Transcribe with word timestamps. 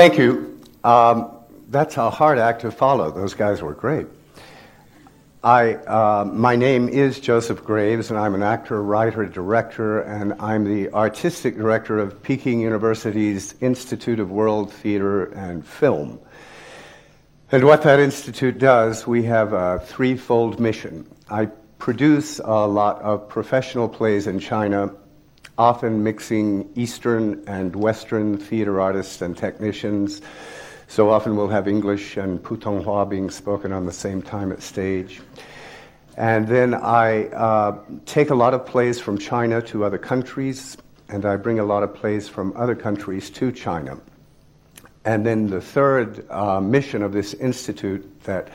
Thank 0.00 0.16
you. 0.16 0.58
Um, 0.82 1.30
that's 1.68 1.98
a 1.98 2.08
hard 2.08 2.38
act 2.38 2.62
to 2.62 2.70
follow. 2.70 3.10
Those 3.10 3.34
guys 3.34 3.60
were 3.60 3.74
great. 3.74 4.06
I, 5.44 5.74
uh, 5.74 6.24
my 6.24 6.56
name 6.56 6.88
is 6.88 7.20
Joseph 7.20 7.62
Graves, 7.64 8.08
and 8.08 8.18
I'm 8.18 8.34
an 8.34 8.42
actor, 8.42 8.82
writer, 8.82 9.26
director, 9.26 10.00
and 10.00 10.32
I'm 10.40 10.64
the 10.64 10.90
artistic 10.94 11.54
director 11.54 11.98
of 11.98 12.22
Peking 12.22 12.60
University's 12.60 13.54
Institute 13.60 14.20
of 14.20 14.30
World 14.30 14.72
Theater 14.72 15.24
and 15.34 15.66
Film. 15.66 16.18
And 17.52 17.64
what 17.64 17.82
that 17.82 18.00
institute 18.00 18.56
does, 18.56 19.06
we 19.06 19.24
have 19.24 19.52
a 19.52 19.80
threefold 19.80 20.58
mission. 20.58 21.06
I 21.28 21.50
produce 21.78 22.38
a 22.38 22.66
lot 22.66 23.02
of 23.02 23.28
professional 23.28 23.86
plays 23.86 24.26
in 24.26 24.38
China, 24.38 24.94
often 25.60 26.02
mixing 26.02 26.66
Eastern 26.74 27.44
and 27.46 27.76
Western 27.76 28.38
theater 28.38 28.80
artists 28.80 29.20
and 29.20 29.36
technicians. 29.36 30.22
So 30.88 31.10
often 31.10 31.36
we'll 31.36 31.48
have 31.48 31.68
English 31.68 32.16
and 32.16 32.42
Putonghua 32.42 33.10
being 33.10 33.28
spoken 33.28 33.70
on 33.70 33.84
the 33.84 33.92
same 33.92 34.22
time 34.22 34.52
at 34.52 34.62
stage. 34.62 35.20
And 36.16 36.48
then 36.48 36.72
I 36.72 37.26
uh, 37.26 37.78
take 38.06 38.30
a 38.30 38.34
lot 38.34 38.54
of 38.54 38.64
plays 38.64 39.00
from 39.00 39.18
China 39.18 39.60
to 39.62 39.84
other 39.84 39.98
countries, 39.98 40.78
and 41.10 41.26
I 41.26 41.36
bring 41.36 41.58
a 41.58 41.64
lot 41.64 41.82
of 41.82 41.94
plays 41.94 42.26
from 42.26 42.54
other 42.56 42.74
countries 42.74 43.28
to 43.32 43.52
China. 43.52 44.00
And 45.04 45.26
then 45.26 45.50
the 45.50 45.60
third 45.60 46.24
uh, 46.30 46.60
mission 46.62 47.02
of 47.02 47.12
this 47.12 47.34
institute 47.34 48.24
that 48.24 48.48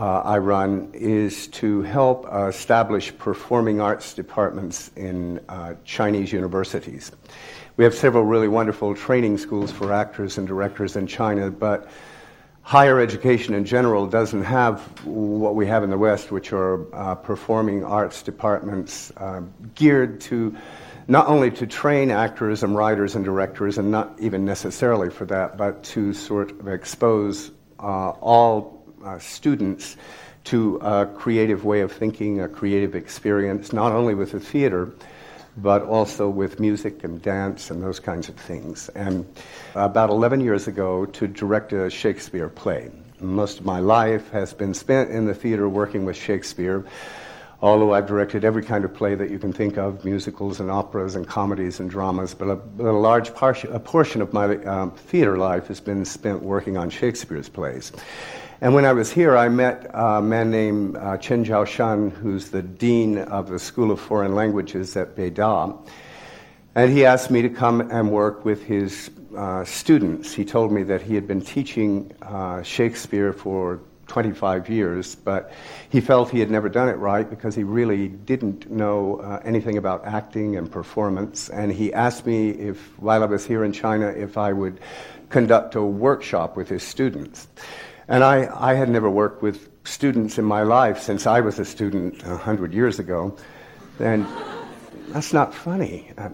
uh, 0.00 0.22
I 0.24 0.38
run 0.38 0.90
is 0.94 1.48
to 1.48 1.82
help 1.82 2.26
uh, 2.32 2.46
establish 2.46 3.16
performing 3.18 3.82
arts 3.82 4.14
departments 4.14 4.90
in 4.96 5.40
uh, 5.46 5.74
Chinese 5.84 6.32
universities. 6.32 7.12
We 7.76 7.84
have 7.84 7.94
several 7.94 8.24
really 8.24 8.48
wonderful 8.48 8.94
training 8.94 9.36
schools 9.36 9.70
for 9.70 9.92
actors 9.92 10.38
and 10.38 10.48
directors 10.48 10.96
in 10.96 11.06
China, 11.06 11.50
but 11.50 11.90
higher 12.62 12.98
education 12.98 13.52
in 13.52 13.66
general 13.66 14.06
doesn't 14.06 14.44
have 14.44 14.80
what 15.04 15.54
we 15.54 15.66
have 15.66 15.84
in 15.84 15.90
the 15.90 15.98
West, 15.98 16.32
which 16.32 16.50
are 16.54 16.86
uh, 16.94 17.14
performing 17.14 17.84
arts 17.84 18.22
departments 18.22 19.12
uh, 19.18 19.42
geared 19.74 20.18
to 20.22 20.56
not 21.08 21.26
only 21.26 21.50
to 21.50 21.66
train 21.66 22.10
actors 22.10 22.62
and 22.62 22.74
writers 22.74 23.16
and 23.16 23.24
directors, 23.26 23.76
and 23.76 23.90
not 23.90 24.14
even 24.18 24.46
necessarily 24.46 25.10
for 25.10 25.26
that, 25.26 25.58
but 25.58 25.82
to 25.82 26.14
sort 26.14 26.52
of 26.52 26.68
expose 26.68 27.50
uh, 27.80 28.10
all 28.20 28.79
students 29.18 29.96
to 30.44 30.76
a 30.76 31.06
creative 31.06 31.64
way 31.64 31.80
of 31.80 31.92
thinking, 31.92 32.40
a 32.40 32.48
creative 32.48 32.94
experience, 32.94 33.72
not 33.72 33.92
only 33.92 34.14
with 34.14 34.32
the 34.32 34.40
theater, 34.40 34.90
but 35.56 35.82
also 35.82 36.28
with 36.28 36.60
music 36.60 37.04
and 37.04 37.20
dance 37.20 37.70
and 37.70 37.82
those 37.82 38.00
kinds 38.00 38.28
of 38.28 38.36
things. 38.36 38.88
And 38.90 39.26
about 39.74 40.10
11 40.10 40.40
years 40.40 40.68
ago, 40.68 41.06
to 41.06 41.26
direct 41.26 41.72
a 41.72 41.90
Shakespeare 41.90 42.48
play. 42.48 42.90
Most 43.20 43.58
of 43.58 43.66
my 43.66 43.80
life 43.80 44.30
has 44.30 44.54
been 44.54 44.72
spent 44.72 45.10
in 45.10 45.26
the 45.26 45.34
theater 45.34 45.68
working 45.68 46.04
with 46.04 46.16
Shakespeare 46.16 46.86
although 47.62 47.92
I've 47.92 48.06
directed 48.06 48.44
every 48.44 48.62
kind 48.62 48.84
of 48.84 48.94
play 48.94 49.14
that 49.14 49.30
you 49.30 49.38
can 49.38 49.52
think 49.52 49.76
of 49.76 50.04
musicals 50.04 50.60
and 50.60 50.70
operas 50.70 51.14
and 51.14 51.26
comedies 51.26 51.80
and 51.80 51.90
dramas, 51.90 52.34
but 52.34 52.48
a, 52.48 52.58
a 52.78 52.92
large 52.92 53.34
par- 53.34 53.56
a 53.70 53.78
portion 53.78 54.22
of 54.22 54.32
my 54.32 54.56
um, 54.64 54.92
theater 54.92 55.36
life 55.36 55.66
has 55.66 55.80
been 55.80 56.04
spent 56.04 56.42
working 56.42 56.76
on 56.76 56.90
Shakespeare's 56.90 57.48
plays. 57.48 57.92
And 58.62 58.74
when 58.74 58.84
I 58.84 58.92
was 58.92 59.10
here, 59.10 59.38
I 59.38 59.48
met 59.48 59.90
a 59.94 60.20
man 60.20 60.50
named 60.50 60.94
uh, 60.98 61.16
Cheng 61.16 61.46
Chaoxiang, 61.46 62.12
who's 62.12 62.50
the 62.50 62.60
dean 62.60 63.16
of 63.16 63.48
the 63.48 63.58
School 63.58 63.90
of 63.90 63.98
Foreign 63.98 64.34
Languages 64.34 64.98
at 64.98 65.16
Beida. 65.16 65.78
And 66.74 66.92
he 66.92 67.06
asked 67.06 67.30
me 67.30 67.40
to 67.40 67.48
come 67.48 67.80
and 67.90 68.12
work 68.12 68.44
with 68.44 68.62
his 68.62 69.10
uh, 69.34 69.64
students. 69.64 70.34
He 70.34 70.44
told 70.44 70.72
me 70.72 70.82
that 70.82 71.00
he 71.00 71.14
had 71.14 71.26
been 71.26 71.40
teaching 71.40 72.12
uh, 72.20 72.62
Shakespeare 72.62 73.32
for 73.32 73.80
25 74.08 74.68
years, 74.68 75.14
but 75.14 75.54
he 75.88 76.02
felt 76.02 76.28
he 76.28 76.40
had 76.40 76.50
never 76.50 76.68
done 76.68 76.90
it 76.90 76.98
right 76.98 77.30
because 77.30 77.54
he 77.54 77.64
really 77.64 78.08
didn't 78.08 78.70
know 78.70 79.20
uh, 79.20 79.40
anything 79.42 79.78
about 79.78 80.04
acting 80.04 80.56
and 80.56 80.70
performance. 80.70 81.48
And 81.48 81.72
he 81.72 81.94
asked 81.94 82.26
me 82.26 82.50
if, 82.50 82.78
while 82.98 83.22
I 83.22 83.26
was 83.26 83.46
here 83.46 83.64
in 83.64 83.72
China, 83.72 84.08
if 84.08 84.36
I 84.36 84.52
would 84.52 84.80
conduct 85.30 85.76
a 85.76 85.82
workshop 85.82 86.58
with 86.58 86.68
his 86.68 86.82
students. 86.82 87.48
And 88.10 88.24
I, 88.24 88.50
I 88.52 88.74
had 88.74 88.88
never 88.88 89.08
worked 89.08 89.40
with 89.40 89.70
students 89.84 90.36
in 90.36 90.44
my 90.44 90.64
life 90.64 91.00
since 91.00 91.28
I 91.28 91.40
was 91.40 91.60
a 91.60 91.64
student 91.64 92.26
100 92.26 92.74
years 92.74 92.98
ago. 92.98 93.36
And 94.00 94.26
that's 95.10 95.32
not 95.32 95.54
funny. 95.54 96.10
Uh, 96.18 96.30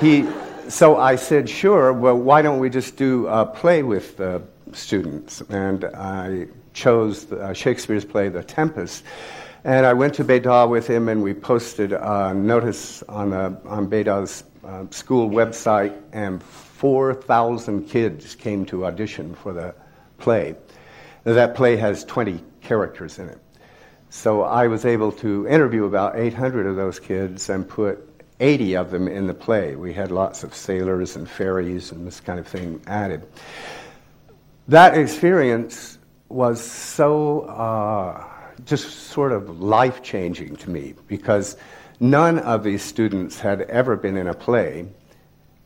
he, 0.00 0.28
so 0.68 0.96
I 0.96 1.14
said, 1.14 1.48
sure, 1.48 1.92
well, 1.92 2.18
why 2.18 2.42
don't 2.42 2.58
we 2.58 2.68
just 2.68 2.96
do 2.96 3.28
a 3.28 3.46
play 3.46 3.84
with 3.84 4.20
students, 4.72 5.40
and 5.42 5.84
I 5.84 6.48
chose 6.72 7.26
the, 7.26 7.40
uh, 7.40 7.52
Shakespeare's 7.52 8.04
play, 8.04 8.28
The 8.28 8.42
Tempest. 8.42 9.04
And 9.62 9.86
I 9.86 9.92
went 9.92 10.14
to 10.14 10.24
Beida 10.24 10.68
with 10.68 10.88
him, 10.88 11.08
and 11.08 11.22
we 11.22 11.32
posted 11.32 11.92
a 11.92 12.34
notice 12.34 13.04
on, 13.04 13.32
a, 13.32 13.56
on 13.66 13.88
Beida's 13.88 14.42
uh, 14.64 14.84
school 14.90 15.30
website, 15.30 15.96
and 16.12 16.42
4,000 16.42 17.88
kids 17.88 18.34
came 18.34 18.66
to 18.66 18.86
audition 18.86 19.32
for 19.36 19.52
the 19.52 19.72
play. 20.18 20.56
That 21.24 21.54
play 21.54 21.76
has 21.76 22.04
20 22.04 22.42
characters 22.60 23.18
in 23.18 23.28
it. 23.28 23.38
So 24.10 24.42
I 24.42 24.68
was 24.68 24.84
able 24.84 25.12
to 25.12 25.46
interview 25.48 25.84
about 25.84 26.16
800 26.16 26.66
of 26.66 26.76
those 26.76 27.00
kids 27.00 27.48
and 27.50 27.68
put 27.68 28.08
80 28.38 28.76
of 28.76 28.90
them 28.90 29.08
in 29.08 29.26
the 29.26 29.34
play. 29.34 29.76
We 29.76 29.92
had 29.92 30.10
lots 30.10 30.44
of 30.44 30.54
sailors 30.54 31.16
and 31.16 31.28
fairies 31.28 31.90
and 31.90 32.06
this 32.06 32.20
kind 32.20 32.38
of 32.38 32.46
thing 32.46 32.80
added 32.86 33.26
that 34.68 34.98
experience 34.98 35.98
was 36.28 36.60
so 36.60 37.42
uh, 37.42 38.24
just 38.64 39.10
sort 39.10 39.32
of 39.32 39.60
life 39.60 40.02
changing 40.02 40.56
to 40.56 40.70
me 40.70 40.94
because 41.06 41.56
none 42.00 42.38
of 42.40 42.64
these 42.64 42.82
students 42.82 43.38
had 43.38 43.62
ever 43.62 43.96
been 43.96 44.16
in 44.16 44.26
a 44.26 44.34
play. 44.34 44.88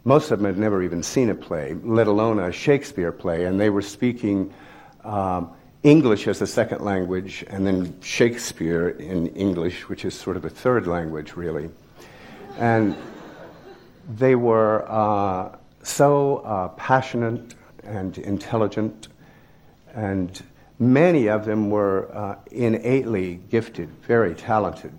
Most 0.04 0.30
of 0.30 0.38
them 0.38 0.46
had 0.46 0.58
never 0.58 0.82
even 0.82 1.02
seen 1.02 1.28
a 1.28 1.34
play, 1.34 1.76
let 1.84 2.06
alone 2.06 2.38
a 2.38 2.50
Shakespeare 2.52 3.12
play, 3.12 3.44
and 3.44 3.60
they 3.60 3.68
were 3.68 3.82
speaking 3.82 4.52
um, 5.04 5.52
English 5.82 6.26
as 6.26 6.40
a 6.40 6.46
second 6.46 6.82
language 6.82 7.44
and 7.48 7.66
then 7.66 8.00
Shakespeare 8.00 8.90
in 8.90 9.28
English, 9.28 9.88
which 9.88 10.04
is 10.04 10.14
sort 10.14 10.36
of 10.36 10.44
a 10.44 10.50
third 10.50 10.86
language, 10.86 11.36
really. 11.36 11.70
And 12.58 12.96
they 14.16 14.34
were 14.34 14.84
uh, 14.90 15.56
so 15.82 16.38
uh, 16.38 16.68
passionate 16.68 17.54
and 17.84 18.16
intelligent, 18.18 19.08
and 19.94 20.42
many 20.78 21.28
of 21.28 21.44
them 21.44 21.70
were 21.70 22.14
uh, 22.14 22.36
innately 22.50 23.40
gifted, 23.50 23.88
very 24.02 24.34
talented, 24.34 24.92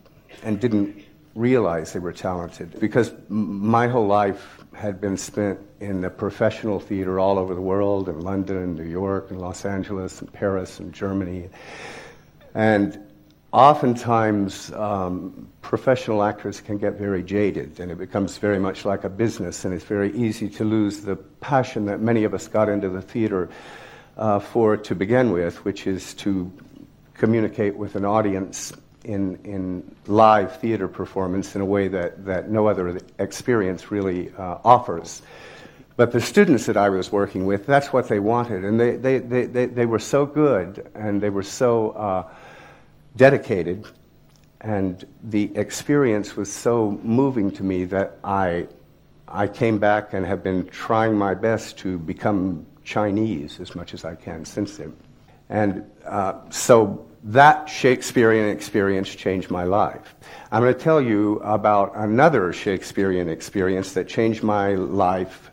and 0.43 0.59
didn't 0.59 1.03
realize 1.35 1.93
they 1.93 1.99
were 1.99 2.13
talented 2.13 2.79
because 2.79 3.13
my 3.29 3.87
whole 3.87 4.07
life 4.07 4.63
had 4.73 4.99
been 4.99 5.17
spent 5.17 5.59
in 5.79 6.01
the 6.01 6.09
professional 6.09 6.79
theater 6.79 7.19
all 7.19 7.37
over 7.37 7.55
the 7.55 7.61
world 7.61 8.09
in 8.09 8.19
London 8.21 8.57
and 8.57 8.75
New 8.75 8.89
York 8.89 9.31
and 9.31 9.39
Los 9.39 9.65
Angeles 9.65 10.21
and 10.21 10.31
Paris 10.31 10.79
and 10.79 10.93
Germany. 10.93 11.49
And 12.53 12.99
oftentimes 13.53 14.71
um, 14.73 15.47
professional 15.61 16.23
actors 16.23 16.61
can 16.61 16.77
get 16.77 16.93
very 16.93 17.23
jaded 17.23 17.79
and 17.79 17.91
it 17.91 17.97
becomes 17.97 18.37
very 18.37 18.59
much 18.59 18.85
like 18.85 19.03
a 19.03 19.09
business 19.09 19.65
and 19.65 19.73
it's 19.73 19.85
very 19.85 20.13
easy 20.15 20.49
to 20.49 20.63
lose 20.63 21.01
the 21.01 21.15
passion 21.15 21.85
that 21.85 21.99
many 22.01 22.23
of 22.23 22.33
us 22.33 22.47
got 22.47 22.69
into 22.69 22.89
the 22.89 23.01
theater 23.01 23.49
uh, 24.17 24.39
for 24.39 24.75
to 24.77 24.95
begin 24.95 25.31
with, 25.31 25.63
which 25.63 25.87
is 25.87 26.13
to 26.13 26.51
communicate 27.13 27.75
with 27.75 27.95
an 27.95 28.05
audience 28.05 28.73
in, 29.03 29.35
in 29.43 29.95
live 30.07 30.59
theater 30.59 30.87
performance 30.87 31.55
in 31.55 31.61
a 31.61 31.65
way 31.65 31.87
that, 31.87 32.25
that 32.25 32.49
no 32.49 32.67
other 32.67 32.99
experience 33.19 33.91
really 33.91 34.31
uh, 34.37 34.57
offers. 34.63 35.21
But 35.97 36.11
the 36.11 36.21
students 36.21 36.65
that 36.65 36.77
I 36.77 36.89
was 36.89 37.11
working 37.11 37.45
with, 37.45 37.65
that's 37.65 37.93
what 37.93 38.07
they 38.07 38.19
wanted. 38.19 38.63
And 38.63 38.79
they, 38.79 38.95
they, 38.95 39.19
they, 39.19 39.45
they, 39.45 39.65
they 39.65 39.85
were 39.85 39.99
so 39.99 40.25
good 40.25 40.89
and 40.95 41.21
they 41.21 41.29
were 41.29 41.43
so 41.43 41.91
uh, 41.91 42.29
dedicated, 43.15 43.85
and 44.61 45.05
the 45.23 45.51
experience 45.55 46.35
was 46.35 46.51
so 46.51 46.99
moving 47.03 47.51
to 47.51 47.63
me 47.63 47.85
that 47.85 48.17
I, 48.23 48.67
I 49.27 49.47
came 49.47 49.79
back 49.79 50.13
and 50.13 50.25
have 50.25 50.43
been 50.43 50.67
trying 50.67 51.17
my 51.17 51.33
best 51.33 51.77
to 51.79 51.97
become 51.97 52.65
Chinese 52.83 53.59
as 53.59 53.75
much 53.75 53.93
as 53.93 54.05
I 54.05 54.15
can 54.15 54.45
since 54.45 54.77
then. 54.77 54.95
And 55.49 55.83
uh, 56.05 56.35
so 56.49 57.05
that 57.23 57.69
Shakespearean 57.69 58.49
experience 58.49 59.13
changed 59.13 59.51
my 59.51 59.63
life. 59.63 60.15
I'm 60.51 60.61
going 60.61 60.73
to 60.73 60.79
tell 60.79 61.01
you 61.01 61.39
about 61.39 61.95
another 61.95 62.51
Shakespearean 62.51 63.29
experience 63.29 63.93
that 63.93 64.07
changed 64.07 64.43
my 64.43 64.73
life 64.75 65.51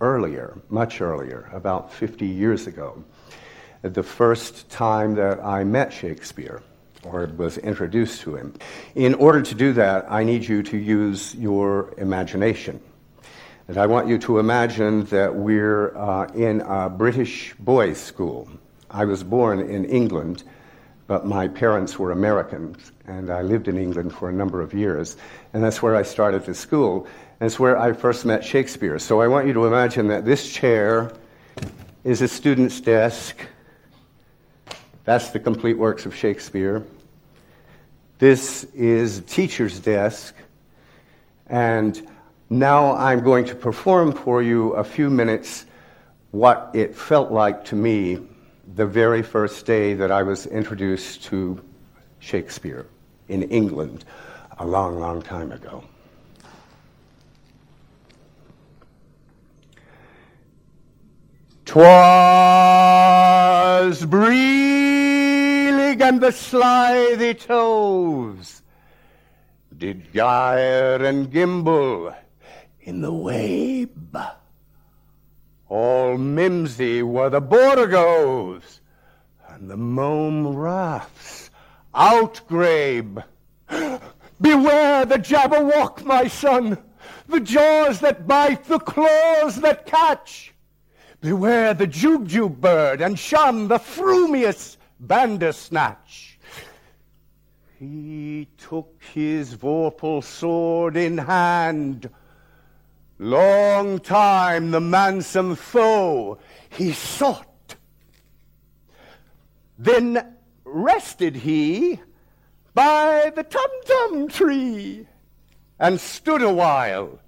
earlier, 0.00 0.60
much 0.68 1.00
earlier, 1.00 1.50
about 1.52 1.92
50 1.92 2.26
years 2.26 2.66
ago. 2.66 3.02
The 3.82 4.02
first 4.02 4.68
time 4.70 5.14
that 5.16 5.44
I 5.44 5.64
met 5.64 5.92
Shakespeare 5.92 6.62
or 7.04 7.26
was 7.36 7.58
introduced 7.58 8.22
to 8.22 8.36
him. 8.36 8.54
In 8.94 9.14
order 9.14 9.42
to 9.42 9.54
do 9.54 9.72
that, 9.74 10.10
I 10.10 10.24
need 10.24 10.46
you 10.46 10.62
to 10.64 10.76
use 10.76 11.34
your 11.34 11.94
imagination. 11.96 12.80
And 13.68 13.76
I 13.76 13.86
want 13.86 14.08
you 14.08 14.18
to 14.18 14.38
imagine 14.38 15.04
that 15.06 15.34
we're 15.34 15.96
uh, 15.96 16.26
in 16.34 16.62
a 16.62 16.88
British 16.88 17.54
boys' 17.58 17.98
school. 18.00 18.48
I 18.90 19.04
was 19.04 19.22
born 19.22 19.60
in 19.60 19.84
England, 19.84 20.42
but 21.08 21.24
my 21.26 21.48
parents 21.48 21.98
were 21.98 22.12
Americans, 22.12 22.92
and 23.06 23.30
I 23.30 23.40
lived 23.40 23.66
in 23.66 23.78
England 23.78 24.14
for 24.14 24.28
a 24.28 24.32
number 24.32 24.60
of 24.60 24.74
years. 24.74 25.16
And 25.54 25.64
that's 25.64 25.82
where 25.82 25.96
I 25.96 26.02
started 26.02 26.44
the 26.44 26.54
school. 26.54 27.06
It's 27.40 27.58
where 27.58 27.78
I 27.78 27.94
first 27.94 28.26
met 28.26 28.44
Shakespeare. 28.44 28.98
So 28.98 29.22
I 29.22 29.26
want 29.26 29.46
you 29.46 29.54
to 29.54 29.64
imagine 29.64 30.08
that 30.08 30.26
this 30.26 30.52
chair 30.52 31.10
is 32.04 32.20
a 32.20 32.28
student's 32.28 32.78
desk. 32.82 33.38
That's 35.04 35.30
the 35.30 35.40
complete 35.40 35.78
works 35.78 36.04
of 36.04 36.14
Shakespeare. 36.14 36.84
This 38.18 38.64
is 38.74 39.18
a 39.18 39.22
teacher's 39.22 39.80
desk. 39.80 40.34
And 41.46 42.06
now 42.50 42.94
I'm 42.94 43.24
going 43.24 43.46
to 43.46 43.54
perform 43.54 44.12
for 44.12 44.42
you 44.42 44.72
a 44.72 44.84
few 44.84 45.08
minutes 45.08 45.64
what 46.32 46.70
it 46.74 46.94
felt 46.94 47.32
like 47.32 47.64
to 47.66 47.76
me 47.76 48.18
the 48.74 48.86
very 48.86 49.22
first 49.22 49.64
day 49.66 49.94
that 49.94 50.10
I 50.10 50.22
was 50.22 50.46
introduced 50.46 51.24
to 51.24 51.62
Shakespeare 52.18 52.86
in 53.28 53.44
England 53.44 54.04
a 54.58 54.66
long, 54.66 54.98
long 54.98 55.22
time 55.22 55.52
ago. 55.52 55.84
Twas 61.64 61.84
brillig 64.06 66.00
and 66.00 66.20
the 66.20 66.32
slithy 66.32 67.34
toves 67.34 68.62
did 69.76 70.12
gyre 70.12 71.04
and 71.04 71.30
gimble 71.30 72.14
in 72.80 73.00
the 73.02 73.12
wabe. 73.12 74.16
All 75.68 76.16
mimsy 76.16 77.02
were 77.02 77.28
the 77.28 77.42
borogoves, 77.42 78.80
and 79.48 79.70
the 79.70 79.76
mome 79.76 80.56
raths 80.56 81.50
outgrabe. 81.94 83.22
Beware 84.40 85.04
the 85.04 85.18
Jabberwock, 85.18 86.04
my 86.04 86.26
son, 86.26 86.78
the 87.26 87.40
jaws 87.40 88.00
that 88.00 88.26
bite, 88.26 88.64
the 88.64 88.78
claws 88.78 89.56
that 89.60 89.84
catch. 89.84 90.54
Beware 91.20 91.74
the 91.74 91.86
Jubjub 91.86 92.60
bird, 92.60 93.02
and 93.02 93.18
shun 93.18 93.68
the 93.68 93.78
frumious 93.78 94.78
Bandersnatch. 95.00 96.38
He 97.78 98.48
took 98.56 99.02
his 99.12 99.54
vorpal 99.54 100.24
sword 100.24 100.96
in 100.96 101.18
hand, 101.18 102.08
Long 103.20 103.98
time 103.98 104.70
the 104.70 104.80
manxome 104.80 105.56
foe 105.56 106.38
he 106.70 106.92
sought. 106.92 107.74
Then 109.76 110.36
rested 110.64 111.34
he 111.36 112.00
by 112.74 113.32
the 113.34 113.42
tum-tum 113.42 114.28
tree 114.28 115.06
and 115.80 115.98
stood 115.98 116.42
a 116.42 116.52
while 116.52 117.18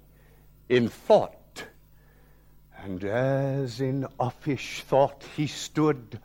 in 0.69 0.87
thought. 0.87 1.65
And 2.83 3.03
as 3.03 3.81
in 3.81 4.07
uffish 4.17 4.81
thought 4.83 5.25
he 5.35 5.45
stood, 5.45 6.19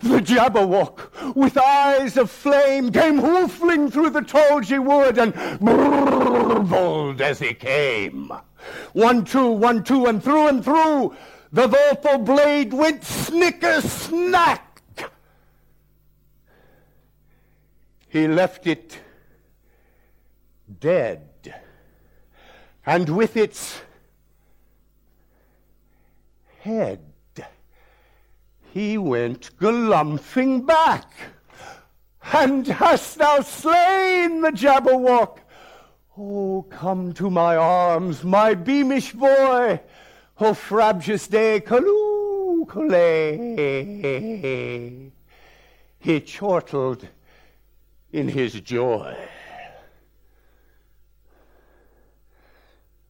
the 0.00 0.20
Jabberwock, 0.20 1.34
with 1.34 1.56
eyes 1.56 2.18
of 2.18 2.30
flame, 2.30 2.92
came 2.92 3.18
hoofling 3.18 3.90
through 3.90 4.10
the 4.10 4.20
tulgey 4.20 4.78
wood 4.78 5.16
and 5.16 5.32
burbled 5.58 7.22
as 7.22 7.38
he 7.38 7.54
came. 7.54 8.30
One, 8.92 9.24
two, 9.24 9.50
one, 9.50 9.82
two, 9.84 10.06
and 10.06 10.22
through 10.22 10.48
and 10.48 10.64
through 10.64 11.16
the 11.52 11.68
vorpal 11.68 12.24
blade 12.24 12.72
went 12.72 13.04
snicker 13.04 13.80
snack. 13.80 14.66
He 18.08 18.26
left 18.26 18.66
it 18.66 18.98
dead, 20.80 21.54
and 22.84 23.08
with 23.08 23.36
its 23.36 23.80
head 26.60 27.00
he 28.72 28.98
went 28.98 29.56
galumphing 29.58 30.66
back. 30.66 31.12
And 32.32 32.66
hast 32.66 33.18
thou 33.18 33.40
slain 33.40 34.42
the 34.42 34.50
Jabberwock? 34.50 35.38
Oh, 36.22 36.66
come 36.68 37.14
to 37.14 37.30
my 37.30 37.56
arms, 37.56 38.22
my 38.22 38.52
beamish 38.52 39.14
boy. 39.14 39.80
Oh, 40.38 40.52
frabjous 40.52 41.26
day, 41.26 41.60
calloo, 41.60 42.66
He 45.98 46.20
chortled 46.20 47.08
in 48.12 48.28
his 48.28 48.60
joy. 48.60 49.16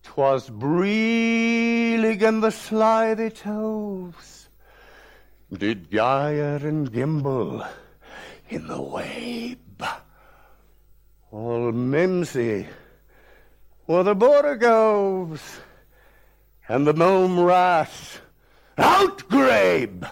'Twas 0.05 0.49
brillig 0.49 2.23
and 2.23 2.41
the 2.45 2.53
slithy 2.53 3.31
toves 3.31 4.49
did 5.53 5.91
gyre 5.91 6.61
and 6.63 6.93
gimble 6.93 7.65
in 8.49 8.69
the 8.69 8.81
wabe. 8.81 9.83
All 11.33 11.73
mimsy 11.73 12.67
were 13.91 14.05
the 14.05 14.15
borogoves, 14.15 15.59
and 16.69 16.87
the 16.87 16.95
mome 16.95 17.41
rath 17.41 18.21
outgrabe. 18.79 20.09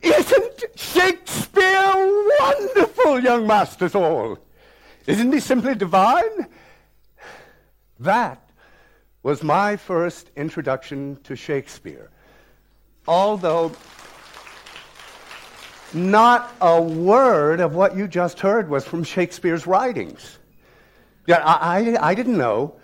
Isn't 0.00 0.64
Shakespeare 0.76 1.92
wonderful, 2.38 3.18
young 3.18 3.48
masters 3.48 3.96
all? 3.96 4.38
Isn't 5.08 5.32
he 5.32 5.40
simply 5.40 5.74
divine? 5.74 6.46
That 7.98 8.48
was 9.24 9.42
my 9.42 9.76
first 9.76 10.30
introduction 10.36 11.18
to 11.24 11.34
Shakespeare. 11.34 12.10
Although 13.08 13.72
not 15.92 16.54
a 16.60 16.80
word 16.80 17.58
of 17.58 17.74
what 17.74 17.96
you 17.96 18.06
just 18.06 18.38
heard 18.38 18.68
was 18.70 18.84
from 18.84 19.02
Shakespeare's 19.02 19.66
writings. 19.66 20.38
Yeah, 21.26 21.38
I, 21.38 21.96
I, 21.96 22.10
I 22.10 22.14
didn't 22.14 22.36
know. 22.36 22.74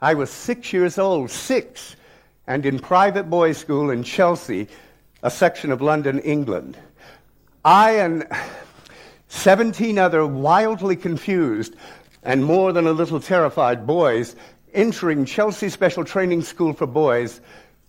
I 0.00 0.14
was 0.14 0.30
six 0.30 0.72
years 0.72 0.98
old, 0.98 1.30
six, 1.30 1.96
and 2.46 2.66
in 2.66 2.78
private 2.78 3.30
boys' 3.30 3.58
school 3.58 3.90
in 3.90 4.02
Chelsea, 4.02 4.68
a 5.22 5.30
section 5.30 5.70
of 5.70 5.80
London, 5.80 6.18
England. 6.20 6.76
I 7.64 7.92
and 7.92 8.26
17 9.28 9.98
other 9.98 10.26
wildly 10.26 10.96
confused 10.96 11.74
and 12.22 12.44
more 12.44 12.72
than 12.72 12.86
a 12.86 12.92
little 12.92 13.20
terrified 13.20 13.86
boys 13.86 14.34
entering 14.72 15.24
Chelsea 15.24 15.68
Special 15.68 16.04
Training 16.04 16.42
School 16.42 16.72
for 16.72 16.86
Boys 16.86 17.40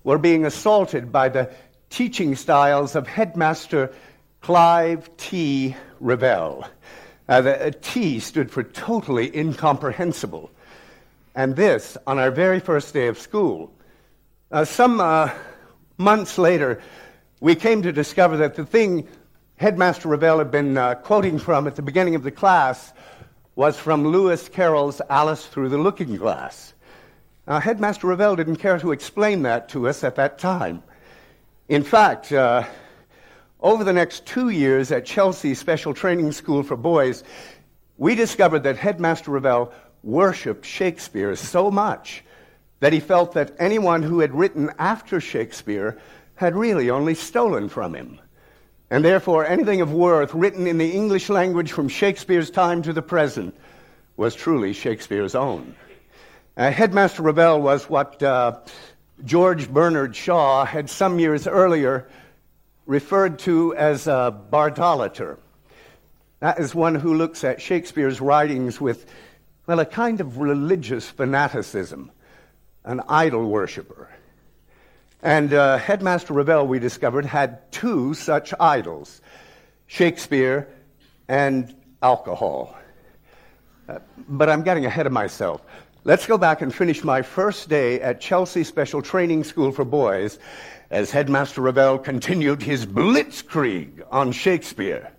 were 0.03 0.17
being 0.19 0.45
assaulted 0.45 1.11
by 1.11 1.29
the 1.29 1.49
teaching 1.89 2.35
styles 2.35 2.95
of 2.95 3.07
headmaster 3.07 3.91
Clive 4.41 5.09
T. 5.17 5.75
Revell. 5.99 6.69
Uh, 7.27 7.41
the 7.41 7.67
uh, 7.67 7.71
T 7.81 8.19
stood 8.19 8.51
for 8.51 8.63
totally 8.63 9.35
incomprehensible. 9.35 10.51
And 11.33 11.55
this 11.55 11.97
on 12.05 12.19
our 12.19 12.31
very 12.31 12.59
first 12.59 12.93
day 12.93 13.07
of 13.07 13.17
school. 13.17 13.73
Uh, 14.51 14.63
some 14.63 14.99
uh, 14.99 15.31
months 15.97 16.37
later, 16.37 16.81
we 17.39 17.55
came 17.55 17.81
to 17.81 17.91
discover 17.91 18.37
that 18.37 18.55
the 18.55 18.65
thing 18.65 19.07
Headmaster 19.57 20.09
Revell 20.09 20.37
had 20.37 20.51
been 20.51 20.77
uh, 20.77 20.95
quoting 20.95 21.39
from 21.39 21.65
at 21.65 21.75
the 21.75 21.81
beginning 21.81 22.15
of 22.15 22.23
the 22.23 22.31
class 22.31 22.93
was 23.55 23.77
from 23.77 24.05
Lewis 24.07 24.49
Carroll's 24.49 25.01
Alice 25.09 25.45
Through 25.45 25.69
the 25.69 25.77
Looking 25.77 26.17
Glass. 26.17 26.73
Now, 27.47 27.59
Headmaster 27.59 28.07
Revell 28.07 28.35
didn't 28.35 28.57
care 28.57 28.77
to 28.79 28.91
explain 28.91 29.43
that 29.43 29.69
to 29.69 29.87
us 29.87 30.03
at 30.03 30.15
that 30.15 30.39
time. 30.39 30.83
In 31.69 31.83
fact, 31.83 32.31
uh, 32.31 32.65
over 33.65 33.83
the 33.83 33.91
next 33.91 34.27
two 34.27 34.49
years 34.49 34.91
at 34.91 35.07
Chelsea 35.07 35.55
Special 35.55 35.91
Training 35.91 36.31
School 36.31 36.61
for 36.61 36.77
Boys, 36.77 37.23
we 37.97 38.13
discovered 38.13 38.61
that 38.61 38.77
Headmaster 38.77 39.31
Revell 39.31 39.73
worshipped 40.03 40.67
Shakespeare 40.67 41.35
so 41.35 41.71
much 41.71 42.23
that 42.79 42.93
he 42.93 42.99
felt 42.99 43.31
that 43.31 43.55
anyone 43.57 44.03
who 44.03 44.19
had 44.19 44.35
written 44.35 44.71
after 44.77 45.19
Shakespeare 45.19 45.97
had 46.35 46.55
really 46.55 46.91
only 46.91 47.15
stolen 47.15 47.67
from 47.67 47.95
him. 47.95 48.19
And 48.91 49.03
therefore, 49.03 49.47
anything 49.47 49.81
of 49.81 49.91
worth 49.91 50.35
written 50.35 50.67
in 50.67 50.77
the 50.77 50.91
English 50.91 51.29
language 51.29 51.71
from 51.71 51.89
Shakespeare's 51.89 52.51
time 52.51 52.83
to 52.83 52.93
the 52.93 53.01
present 53.01 53.57
was 54.15 54.35
truly 54.35 54.73
Shakespeare's 54.73 55.33
own. 55.33 55.73
Uh, 56.55 56.69
Headmaster 56.69 57.23
Revell 57.23 57.59
was 57.63 57.89
what 57.89 58.21
uh, 58.21 58.59
George 59.23 59.67
Bernard 59.73 60.15
Shaw 60.15 60.65
had 60.65 60.87
some 60.87 61.17
years 61.17 61.47
earlier 61.47 62.07
referred 62.85 63.39
to 63.39 63.75
as 63.75 64.07
a 64.07 64.35
bardolater. 64.51 65.37
That 66.39 66.59
is 66.59 66.75
one 66.75 66.95
who 66.95 67.13
looks 67.13 67.43
at 67.43 67.61
Shakespeare's 67.61 68.21
writings 68.21 68.79
with, 68.79 69.05
well, 69.67 69.79
a 69.79 69.85
kind 69.85 70.21
of 70.21 70.37
religious 70.39 71.09
fanaticism. 71.09 72.11
an 72.85 73.01
idol 73.09 73.49
worshiper. 73.49 74.09
And 75.21 75.53
uh, 75.53 75.77
Headmaster 75.77 76.33
Revell, 76.33 76.67
we 76.67 76.79
discovered, 76.79 77.25
had 77.25 77.71
two 77.71 78.13
such 78.13 78.53
idols 78.59 79.21
Shakespeare 79.87 80.67
and 81.27 81.75
alcohol. 82.01 82.77
Uh, 83.89 83.99
but 84.27 84.49
I'm 84.49 84.63
getting 84.63 84.85
ahead 84.85 85.05
of 85.05 85.11
myself. 85.11 85.61
Let's 86.03 86.27
go 86.27 86.37
back 86.37 86.61
and 86.61 86.73
finish 86.73 87.03
my 87.03 87.23
first 87.23 87.69
day 87.69 87.99
at 88.01 88.21
Chelsea 88.21 88.63
Special 88.63 89.01
Training 89.01 89.43
School 89.43 89.71
for 89.71 89.83
Boys 89.83 90.37
as 90.89 91.11
Headmaster 91.11 91.61
Revell 91.61 91.97
continued 91.97 92.61
his 92.61 92.85
blitzkrieg 92.85 94.05
on 94.11 94.31
Shakespeare. 94.31 95.11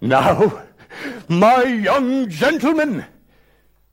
Now, 0.00 0.62
my 1.28 1.64
young 1.64 2.28
gentlemen, 2.28 3.04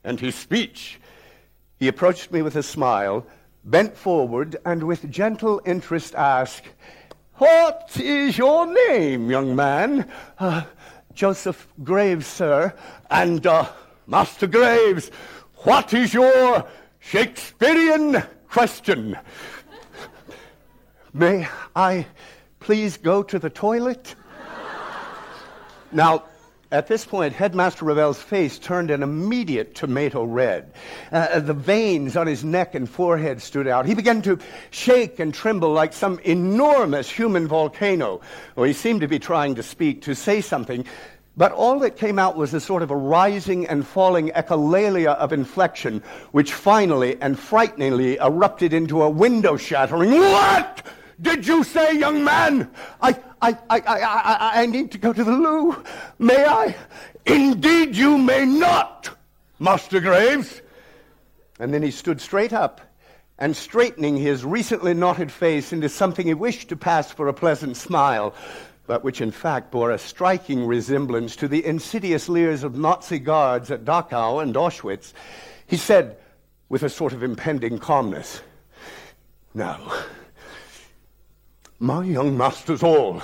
and 0.04 0.20
his 0.20 0.34
speech. 0.34 1.00
He 1.78 1.88
approached 1.88 2.30
me 2.30 2.42
with 2.42 2.54
a 2.56 2.62
smile 2.62 3.26
bent 3.64 3.96
forward 3.96 4.58
and 4.66 4.82
with 4.82 5.10
gentle 5.10 5.62
interest 5.64 6.14
asked, 6.14 6.66
What 7.36 7.96
is 7.98 8.36
your 8.36 8.66
name, 8.88 9.30
young 9.30 9.56
man? 9.56 10.06
Uh, 10.38 10.64
Joseph 11.14 11.66
Graves, 11.82 12.26
sir. 12.26 12.74
And, 13.10 13.46
uh, 13.46 13.70
Master 14.06 14.46
Graves, 14.46 15.10
what 15.64 15.94
is 15.94 16.12
your 16.12 16.66
Shakespearean 16.98 18.22
question? 18.50 19.16
May 21.14 21.48
I 21.74 22.04
please 22.60 22.96
go 22.96 23.22
to 23.22 23.38
the 23.38 23.50
toilet? 23.50 24.14
now, 25.90 26.24
at 26.72 26.86
this 26.86 27.04
point, 27.04 27.32
Headmaster 27.32 27.84
Revell's 27.84 28.22
face 28.22 28.56
turned 28.56 28.92
an 28.92 29.02
immediate 29.02 29.74
tomato 29.74 30.22
red. 30.22 30.72
Uh, 31.10 31.40
the 31.40 31.54
veins 31.54 32.16
on 32.16 32.28
his 32.28 32.44
neck 32.44 32.76
and 32.76 32.88
forehead 32.88 33.42
stood 33.42 33.66
out. 33.66 33.86
He 33.86 33.94
began 33.94 34.22
to 34.22 34.38
shake 34.70 35.18
and 35.18 35.34
tremble 35.34 35.72
like 35.72 35.92
some 35.92 36.20
enormous 36.20 37.10
human 37.10 37.48
volcano. 37.48 38.20
Well, 38.54 38.66
he 38.66 38.72
seemed 38.72 39.00
to 39.00 39.08
be 39.08 39.18
trying 39.18 39.56
to 39.56 39.64
speak, 39.64 40.02
to 40.02 40.14
say 40.14 40.40
something, 40.40 40.84
but 41.36 41.50
all 41.50 41.80
that 41.80 41.96
came 41.96 42.20
out 42.20 42.36
was 42.36 42.54
a 42.54 42.60
sort 42.60 42.84
of 42.84 42.92
a 42.92 42.96
rising 42.96 43.66
and 43.66 43.84
falling 43.84 44.28
echolalia 44.28 45.16
of 45.16 45.32
inflection, 45.32 46.04
which 46.30 46.52
finally 46.52 47.20
and 47.20 47.36
frighteningly 47.36 48.18
erupted 48.18 48.72
into 48.72 49.02
a 49.02 49.10
window 49.10 49.56
shattering, 49.56 50.12
What 50.12 50.82
did 51.20 51.46
you 51.46 51.64
say, 51.64 51.98
young 51.98 52.24
man? 52.24 52.70
I, 53.00 53.16
I, 53.42 53.58
I, 53.68 53.80
I, 53.80 54.62
I, 54.62 54.66
need 54.66 54.92
to 54.92 54.98
go 54.98 55.12
to 55.12 55.24
the 55.24 55.32
loo. 55.32 55.82
May 56.18 56.44
I? 56.44 56.74
Indeed, 57.26 57.96
you 57.96 58.16
may 58.18 58.46
not, 58.46 59.10
Master 59.58 60.00
Graves. 60.00 60.62
And 61.58 61.74
then 61.74 61.82
he 61.82 61.90
stood 61.90 62.20
straight 62.20 62.52
up 62.52 62.80
and 63.38 63.56
straightening 63.56 64.16
his 64.16 64.44
recently 64.44 64.94
knotted 64.94 65.32
face 65.32 65.72
into 65.72 65.88
something 65.88 66.26
he 66.26 66.34
wished 66.34 66.68
to 66.68 66.76
pass 66.76 67.10
for 67.10 67.28
a 67.28 67.34
pleasant 67.34 67.76
smile, 67.76 68.34
but 68.86 69.02
which 69.02 69.20
in 69.20 69.30
fact 69.30 69.70
bore 69.70 69.90
a 69.90 69.98
striking 69.98 70.66
resemblance 70.66 71.36
to 71.36 71.48
the 71.48 71.64
insidious 71.64 72.28
leers 72.28 72.62
of 72.62 72.76
Nazi 72.76 73.18
guards 73.18 73.70
at 73.70 73.84
Dachau 73.84 74.42
and 74.42 74.54
Auschwitz, 74.54 75.12
he 75.66 75.76
said 75.76 76.16
with 76.68 76.82
a 76.82 76.88
sort 76.88 77.12
of 77.12 77.22
impending 77.22 77.78
calmness, 77.78 78.42
Now, 79.54 79.80
my 81.80 82.04
young 82.04 82.36
masters 82.36 82.82
all, 82.82 83.22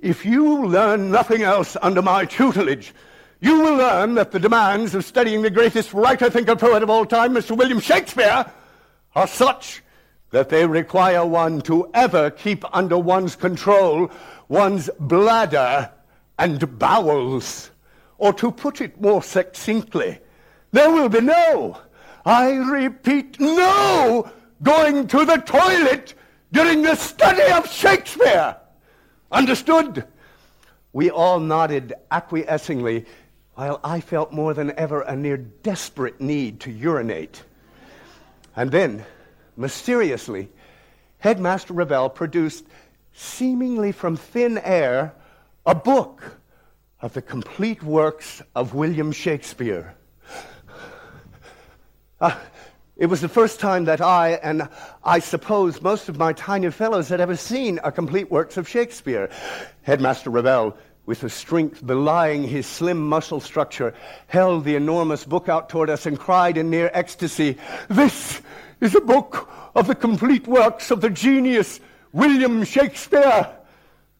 if 0.00 0.26
you 0.26 0.66
learn 0.66 1.12
nothing 1.12 1.42
else 1.42 1.76
under 1.80 2.02
my 2.02 2.24
tutelage, 2.24 2.92
you 3.40 3.60
will 3.60 3.76
learn 3.76 4.14
that 4.14 4.32
the 4.32 4.40
demands 4.40 4.96
of 4.96 5.04
studying 5.04 5.42
the 5.42 5.50
greatest 5.50 5.94
writer, 5.94 6.28
thinker, 6.28 6.56
poet 6.56 6.82
of 6.82 6.90
all 6.90 7.06
time, 7.06 7.32
Mr. 7.32 7.56
William 7.56 7.78
Shakespeare, 7.78 8.50
are 9.14 9.28
such 9.28 9.82
that 10.30 10.48
they 10.48 10.66
require 10.66 11.24
one 11.24 11.60
to 11.60 11.88
ever 11.94 12.30
keep 12.30 12.64
under 12.76 12.98
one's 12.98 13.36
control 13.36 14.10
one's 14.48 14.90
bladder 14.98 15.90
and 16.38 16.78
bowels. 16.78 17.70
Or 18.18 18.32
to 18.34 18.50
put 18.50 18.80
it 18.80 19.00
more 19.00 19.22
succinctly, 19.22 20.18
there 20.72 20.90
will 20.90 21.08
be 21.08 21.20
no, 21.20 21.78
I 22.26 22.54
repeat, 22.54 23.38
no 23.38 24.30
going 24.62 25.06
to 25.08 25.24
the 25.24 25.36
toilet 25.36 26.14
during 26.54 26.82
the 26.82 26.94
study 26.94 27.52
of 27.52 27.68
Shakespeare. 27.68 28.56
Understood? 29.32 30.06
We 30.92 31.10
all 31.10 31.40
nodded 31.40 31.94
acquiescingly, 32.12 33.06
while 33.54 33.80
I 33.82 34.00
felt 34.00 34.32
more 34.32 34.54
than 34.54 34.72
ever 34.78 35.02
a 35.02 35.16
near 35.16 35.36
desperate 35.36 36.20
need 36.20 36.60
to 36.60 36.70
urinate. 36.70 37.42
And 38.54 38.70
then, 38.70 39.04
mysteriously, 39.56 40.48
Headmaster 41.18 41.74
Revell 41.74 42.08
produced, 42.08 42.64
seemingly 43.12 43.90
from 43.90 44.16
thin 44.16 44.58
air, 44.58 45.12
a 45.66 45.74
book 45.74 46.38
of 47.00 47.14
the 47.14 47.22
complete 47.22 47.82
works 47.82 48.42
of 48.54 48.74
William 48.74 49.10
Shakespeare. 49.10 49.96
Uh, 52.20 52.36
it 52.96 53.06
was 53.06 53.20
the 53.20 53.28
first 53.28 53.58
time 53.58 53.86
that 53.86 54.00
I, 54.00 54.32
and 54.34 54.68
I 55.02 55.18
suppose 55.18 55.82
most 55.82 56.08
of 56.08 56.16
my 56.16 56.32
tiny 56.32 56.70
fellows, 56.70 57.08
had 57.08 57.20
ever 57.20 57.34
seen 57.34 57.80
a 57.82 57.90
complete 57.90 58.30
works 58.30 58.56
of 58.56 58.68
Shakespeare. 58.68 59.28
Headmaster 59.82 60.30
Revell, 60.30 60.76
with 61.04 61.24
a 61.24 61.28
strength 61.28 61.84
belying 61.84 62.44
his 62.44 62.66
slim 62.66 63.04
muscle 63.04 63.40
structure, 63.40 63.94
held 64.28 64.64
the 64.64 64.76
enormous 64.76 65.24
book 65.24 65.48
out 65.48 65.68
toward 65.68 65.90
us 65.90 66.06
and 66.06 66.20
cried 66.20 66.56
in 66.56 66.70
near 66.70 66.88
ecstasy, 66.94 67.58
This 67.88 68.40
is 68.80 68.94
a 68.94 69.00
book 69.00 69.50
of 69.74 69.88
the 69.88 69.96
complete 69.96 70.46
works 70.46 70.92
of 70.92 71.00
the 71.00 71.10
genius 71.10 71.80
William 72.12 72.62
Shakespeare. 72.62 73.56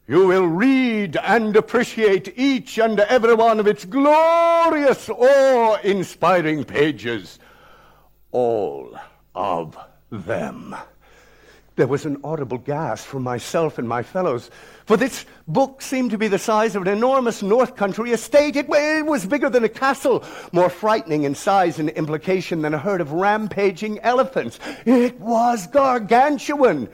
You 0.09 0.27
will 0.27 0.49
read 0.49 1.17
and 1.17 1.55
appreciate 1.55 2.35
each 2.37 2.79
and 2.79 2.99
every 2.99 3.35
one 3.35 3.61
of 3.61 3.69
its 3.69 3.85
glorious, 3.85 5.09
awe 5.09 5.79
inspiring 5.85 6.65
pages 6.65 7.39
all 8.35 8.99
of 9.35 9.79
them. 10.11 10.77
There 11.77 11.87
was 11.87 12.05
an 12.05 12.19
audible 12.23 12.59
gasp 12.59 13.07
from 13.07 13.23
myself 13.23 13.79
and 13.79 13.89
my 13.89 14.03
fellows, 14.03 14.51
for 14.87 14.97
this 14.97 15.25
book 15.49 15.83
seemed 15.83 16.11
to 16.11 16.19
be 16.19 16.29
the 16.29 16.39
size 16.39 16.77
of 16.77 16.83
an 16.83 16.89
enormous 16.89 17.43
North 17.43 17.75
Country 17.75 18.11
estate. 18.11 18.55
It, 18.57 18.67
it, 18.69 19.07
was 19.07 19.27
bigger 19.27 19.51
than 19.51 19.65
a 19.65 19.69
castle, 19.69 20.25
more 20.53 20.69
frightening 20.69 21.25
in 21.25 21.35
size 21.35 21.79
and 21.79 21.91
implication 21.91 22.63
than 22.63 22.75
a 22.75 22.79
herd 22.79 23.01
of 23.01 23.13
rampaging 23.13 23.99
elephants. 24.01 24.61
It 24.85 25.19
was 25.19 25.67
gargantuan. 25.69 26.89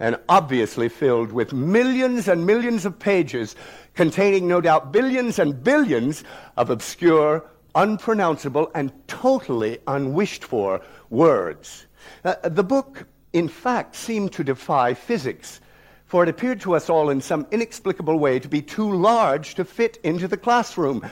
and 0.00 0.18
obviously 0.28 0.88
filled 0.88 1.30
with 1.30 1.52
millions 1.52 2.26
and 2.26 2.44
millions 2.44 2.84
of 2.84 2.98
pages 2.98 3.54
containing 3.94 4.48
no 4.48 4.60
doubt 4.60 4.92
billions 4.92 5.38
and 5.38 5.62
billions 5.62 6.24
of 6.56 6.70
obscure, 6.70 7.44
unpronounceable, 7.74 8.70
and 8.74 8.92
totally 9.08 9.78
unwished 9.86 10.44
for 10.44 10.80
words. 11.10 11.86
Uh, 12.24 12.34
the 12.44 12.62
book, 12.62 13.06
in 13.32 13.48
fact, 13.48 13.96
seemed 13.96 14.32
to 14.32 14.44
defy 14.44 14.94
physics, 14.94 15.60
for 16.06 16.22
it 16.22 16.28
appeared 16.28 16.60
to 16.60 16.74
us 16.74 16.88
all 16.88 17.10
in 17.10 17.20
some 17.20 17.46
inexplicable 17.50 18.18
way 18.18 18.38
to 18.38 18.48
be 18.48 18.62
too 18.62 18.92
large 18.92 19.54
to 19.54 19.64
fit 19.64 19.98
into 20.04 20.28
the 20.28 20.36
classroom, 20.36 21.04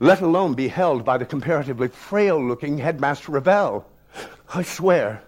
let 0.00 0.20
alone 0.20 0.54
be 0.54 0.68
held 0.68 1.04
by 1.04 1.18
the 1.18 1.24
comparatively 1.24 1.88
frail 1.88 2.42
looking 2.42 2.78
headmaster 2.78 3.32
Revell. 3.32 3.86
I 4.54 4.62
swear, 4.62 5.22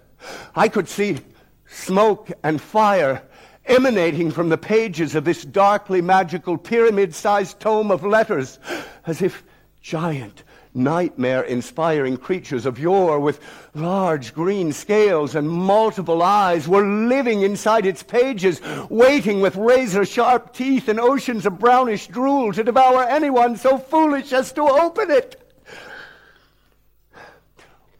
I 0.54 0.68
could 0.68 0.88
see 0.88 1.18
smoke 1.66 2.30
and 2.42 2.60
fire 2.60 3.22
emanating 3.66 4.30
from 4.30 4.48
the 4.48 4.58
pages 4.58 5.14
of 5.14 5.24
this 5.24 5.44
darkly 5.44 6.00
magical 6.00 6.56
pyramid 6.56 7.14
sized 7.14 7.58
tome 7.60 7.90
of 7.90 8.04
letters, 8.04 8.58
as 9.06 9.22
if 9.22 9.42
giant, 9.80 10.42
nightmare 10.76 11.42
inspiring 11.42 12.16
creatures 12.16 12.66
of 12.66 12.78
yore 12.78 13.18
with 13.18 13.40
large 13.74 14.34
green 14.34 14.72
scales 14.72 15.34
and 15.34 15.48
multiple 15.48 16.22
eyes 16.22 16.68
were 16.68 16.86
living 16.86 17.42
inside 17.42 17.86
its 17.86 18.02
pages, 18.02 18.60
waiting 18.90 19.40
with 19.40 19.56
razor 19.56 20.04
sharp 20.04 20.52
teeth 20.52 20.88
and 20.88 21.00
oceans 21.00 21.46
of 21.46 21.58
brownish 21.58 22.06
drool 22.08 22.52
to 22.52 22.62
devour 22.62 23.02
anyone 23.04 23.56
so 23.56 23.78
foolish 23.78 24.32
as 24.32 24.52
to 24.52 24.62
open 24.62 25.10
it. 25.10 25.42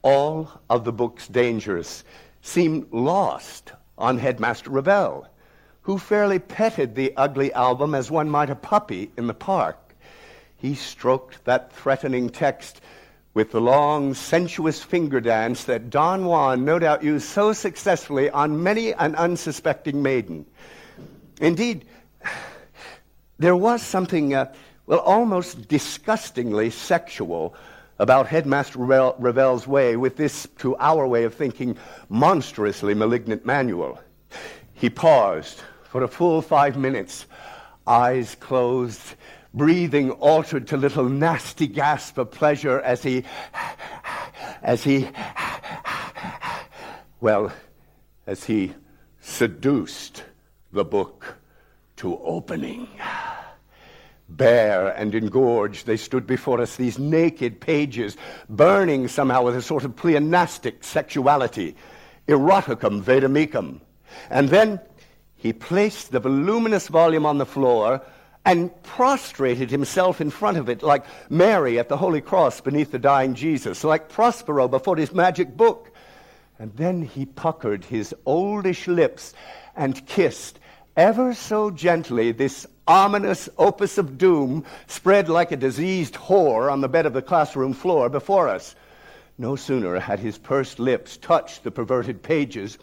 All 0.03 0.61
of 0.71 0.85
the 0.85 0.93
book's 0.93 1.27
dangers 1.27 2.05
seemed 2.43 2.93
lost 2.93 3.73
on 3.99 4.19
Headmaster 4.19 4.71
Revell 4.71 5.29
who 5.87 5.99
fairly 5.99 6.41
petted 6.41 6.97
the 6.97 7.13
ugly 7.17 7.53
album 7.53 7.95
as 7.95 8.11
one 8.11 8.29
might 8.29 8.51
a 8.51 8.57
puppy 8.57 9.09
in 9.17 9.29
the 9.29 9.35
park. 9.35 9.86
He 10.57 10.75
stroked 10.75 11.45
that 11.45 11.73
threatening 11.73 12.31
text 12.31 12.81
with 13.35 13.53
the 13.53 13.61
long, 13.61 14.15
sensuous 14.15 14.83
finger 14.83 15.21
dance 15.21 15.65
that 15.65 15.91
Don 15.91 16.25
Juan 16.25 16.65
no 16.65 16.79
doubt 16.79 17.05
used 17.05 17.29
so 17.29 17.53
successfully 17.53 18.31
on 18.31 18.63
many 18.63 18.95
an 18.95 19.15
unsuspecting 19.15 20.03
maiden. 20.03 20.47
Indeed, 21.41 21.85
there 23.39 23.55
was 23.55 23.83
something, 23.83 24.33
uh, 24.33 24.53
well, 24.87 25.01
almost 25.01 25.69
disgustingly 25.69 26.71
sexual 26.71 27.55
about 27.99 28.27
Headmaster 28.27 28.79
Revell's 28.79 29.67
way 29.67 29.97
with 29.97 30.17
this, 30.17 30.47
to 30.59 30.75
our 30.77 31.07
way 31.07 31.25
of 31.25 31.35
thinking, 31.35 31.77
monstrously 32.09 32.95
malignant 32.95 33.45
manual. 33.45 34.01
He 34.73 34.89
paused, 34.89 35.63
for 35.85 36.03
a 36.03 36.09
full 36.09 36.41
five 36.41 36.79
minutes, 36.79 37.27
eyes 37.87 38.35
closed, 38.35 39.15
breathing 39.57 40.11
altered 40.11 40.67
to 40.69 40.77
little 40.77 41.09
nasty 41.09 41.67
gasp 41.67 42.19
of 42.19 42.31
pleasure 42.31 42.79
as 42.81 43.03
he, 43.03 43.25
as 44.63 44.85
he, 44.85 45.09
well, 47.21 47.51
as 48.27 48.45
he 48.45 48.75
seduced 49.21 50.23
the 50.73 50.85
book 50.85 51.39
to 51.97 52.19
opening. 52.19 52.87
Bare 54.29 54.89
and 54.89 55.15
engorged, 55.15 55.87
they 55.87 55.97
stood 55.97 56.27
before 56.27 56.61
us, 56.61 56.77
these 56.77 56.99
naked 56.99 57.59
pages, 57.61 58.17
burning 58.51 59.09
somehow 59.09 59.43
with 59.43 59.57
a 59.57 59.63
sort 59.63 59.85
of 59.85 59.97
pleonastic 59.97 60.85
sexuality, 60.85 61.75
eroticum 62.29 63.03
vedemicum. 63.03 63.81
And 64.29 64.51
then 64.51 64.81
he 65.37 65.53
placed 65.53 66.11
the 66.11 66.21
voluminous 66.21 66.89
volume 66.89 67.25
on 67.25 67.39
the 67.39 67.47
floor 67.47 68.03
and 68.47 68.71
prostrated 68.85 69.73
himself 69.73 70.21
in 70.21 70.31
front 70.31 70.57
of 70.57 70.69
it 70.69 70.81
like 70.81 71.05
Mary 71.29 71.81
at 71.81 71.89
the 71.89 71.97
Holy 71.97 72.21
Cross 72.21 72.61
beneath 72.61 72.93
the 72.93 72.99
dying 72.99 73.35
Jesus, 73.35 73.83
like 73.83 74.09
Prospero 74.09 74.69
before 74.69 74.97
his 74.97 75.13
magic 75.13 75.57
book. 75.57 75.91
And 76.61 76.75
then 76.77 77.03
he 77.03 77.27
puckered 77.27 77.85
his 77.85 78.15
oldish 78.25 78.87
lips 78.87 79.35
and 79.75 80.07
kissed 80.07 80.61
ever 80.97 81.35
so 81.35 81.73
gently 81.73 82.31
this 82.31 82.69
ominous 82.87 83.49
opus 83.59 83.99
of 83.99 84.17
doom 84.17 84.65
spread 84.87 85.29
like 85.29 85.51
a 85.51 85.57
diseased 85.57 86.15
whore 86.15 86.71
on 86.71 86.81
the 86.81 86.89
bed 86.89 87.05
of 87.05 87.15
the 87.15 87.23
classroom 87.23 87.73
floor 87.73 88.09
before 88.09 88.49
us. 88.49 88.77
No 89.39 89.57
sooner 89.57 89.99
had 89.99 90.21
his 90.21 90.39
pursed 90.39 90.79
lips 90.79 91.17
touched 91.17 91.65
the 91.65 91.73
perverted 91.73 92.23
pages 92.23 92.79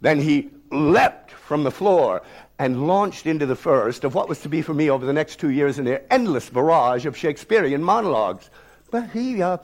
than 0.00 0.18
he 0.18 0.48
leapt 0.70 1.30
from 1.30 1.62
the 1.62 1.70
floor 1.70 2.22
and 2.62 2.86
launched 2.86 3.26
into 3.26 3.44
the 3.44 3.56
first 3.56 4.04
of 4.04 4.14
what 4.14 4.28
was 4.28 4.38
to 4.38 4.48
be 4.48 4.62
for 4.62 4.72
me 4.72 4.88
over 4.88 5.04
the 5.04 5.12
next 5.12 5.40
two 5.40 5.50
years 5.50 5.80
an 5.80 5.88
endless 6.12 6.48
barrage 6.48 7.06
of 7.06 7.16
Shakespearean 7.16 7.82
monologues. 7.82 8.48
But 8.92 9.10
he, 9.10 9.42
uh, 9.42 9.58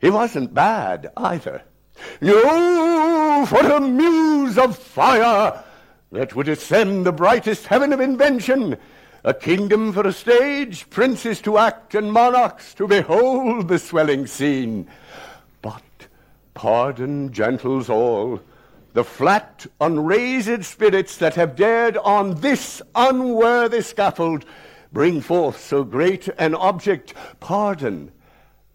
he 0.00 0.08
wasn't 0.08 0.54
bad 0.54 1.12
either. 1.14 1.62
You, 2.22 2.40
for 3.44 3.60
a 3.60 3.80
muse 3.80 4.56
of 4.56 4.78
fire 4.78 5.62
that 6.10 6.34
would 6.34 6.48
ascend 6.48 7.04
the 7.04 7.12
brightest 7.12 7.66
heaven 7.66 7.92
of 7.92 8.00
invention, 8.00 8.78
a 9.24 9.34
kingdom 9.34 9.92
for 9.92 10.06
a 10.06 10.12
stage, 10.12 10.88
princes 10.88 11.42
to 11.42 11.58
act, 11.58 11.94
and 11.94 12.10
monarchs 12.10 12.72
to 12.74 12.88
behold 12.88 13.68
the 13.68 13.78
swelling 13.78 14.26
scene. 14.26 14.88
But 15.60 15.82
pardon, 16.54 17.30
gentles 17.30 17.90
all, 17.90 18.40
the 18.92 19.04
flat, 19.04 19.66
unraised 19.80 20.64
spirits 20.64 21.16
that 21.18 21.34
have 21.34 21.56
dared 21.56 21.96
on 21.98 22.34
this 22.40 22.82
unworthy 22.94 23.80
scaffold 23.82 24.44
bring 24.92 25.20
forth 25.20 25.58
so 25.58 25.82
great 25.82 26.28
an 26.38 26.54
object, 26.54 27.14
pardon, 27.40 28.12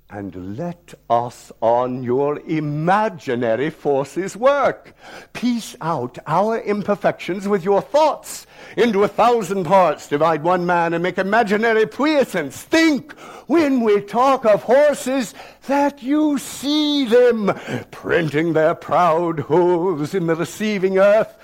and 0.09 0.57
let 0.57 0.93
us 1.09 1.51
on 1.61 2.01
your 2.01 2.39
imaginary 2.47 3.69
forces 3.69 4.37
work. 4.37 4.95
Piece 5.33 5.75
out 5.81 6.17
our 6.25 6.59
imperfections 6.59 7.45
with 7.47 7.65
your 7.65 7.81
thoughts. 7.81 8.47
Into 8.77 9.03
a 9.03 9.09
thousand 9.09 9.65
parts 9.65 10.07
divide 10.07 10.43
one 10.43 10.65
man 10.65 10.93
and 10.93 11.03
make 11.03 11.17
imaginary 11.17 11.85
puissance. 11.85 12.61
Think, 12.61 13.19
when 13.47 13.81
we 13.81 13.99
talk 13.99 14.45
of 14.45 14.63
horses, 14.63 15.33
that 15.67 16.01
you 16.01 16.37
see 16.37 17.05
them 17.05 17.53
printing 17.91 18.53
their 18.53 18.75
proud 18.75 19.41
hooves 19.41 20.13
in 20.13 20.27
the 20.27 20.35
receiving 20.35 20.97
earth. 20.97 21.37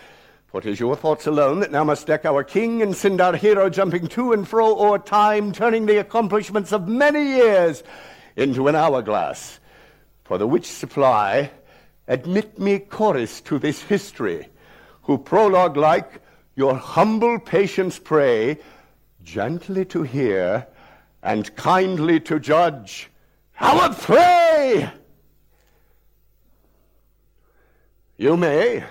For 0.48 0.60
it 0.60 0.68
is 0.68 0.80
your 0.80 0.96
thoughts 0.96 1.28
alone 1.28 1.60
that 1.62 1.72
now 1.72 1.84
must 1.84 2.08
deck 2.08 2.26
our 2.26 2.44
king 2.44 2.82
and 2.82 2.96
send 2.96 3.20
our 3.20 3.36
hero 3.36 3.70
jumping 3.70 4.08
to 4.10 4.32
and 4.32 4.48
fro 4.48 4.80
o'er 4.80 5.00
time, 5.00 5.52
turning 5.52 5.86
the 5.86 5.98
accomplishments 5.98 6.72
of 6.72 6.88
many 6.88 7.24
years 7.24 7.84
into 8.36 8.68
an 8.68 8.76
hourglass. 8.76 9.60
For 10.24 10.38
the 10.38 10.48
which 10.48 10.70
supply, 10.70 11.52
admit 12.08 12.60
me 12.60 12.80
chorus 12.80 13.42
to 13.42 13.60
this 13.60 13.82
history, 13.82 14.48
who 15.04 15.18
prologue 15.18 15.78
like 15.78 16.22
your 16.56 16.76
humble 16.76 17.40
patience 17.40 18.00
pray, 18.00 18.60
gently 19.24 19.86
to 19.86 20.04
hear 20.04 20.68
and 21.22 21.56
kindly 21.56 22.20
to 22.22 22.40
judge. 22.40 23.10
Would 23.62 23.94
pray! 23.98 24.92
You 28.18 28.38
may, 28.38 28.84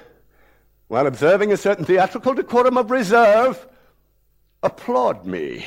while 0.88 1.07
observing 1.07 1.52
a 1.52 1.57
certain 1.57 1.85
theatrical 1.85 2.35
decorum 2.35 2.76
of 2.76 2.90
reserve, 2.90 3.66
applaud 4.62 5.24
me. 5.24 5.64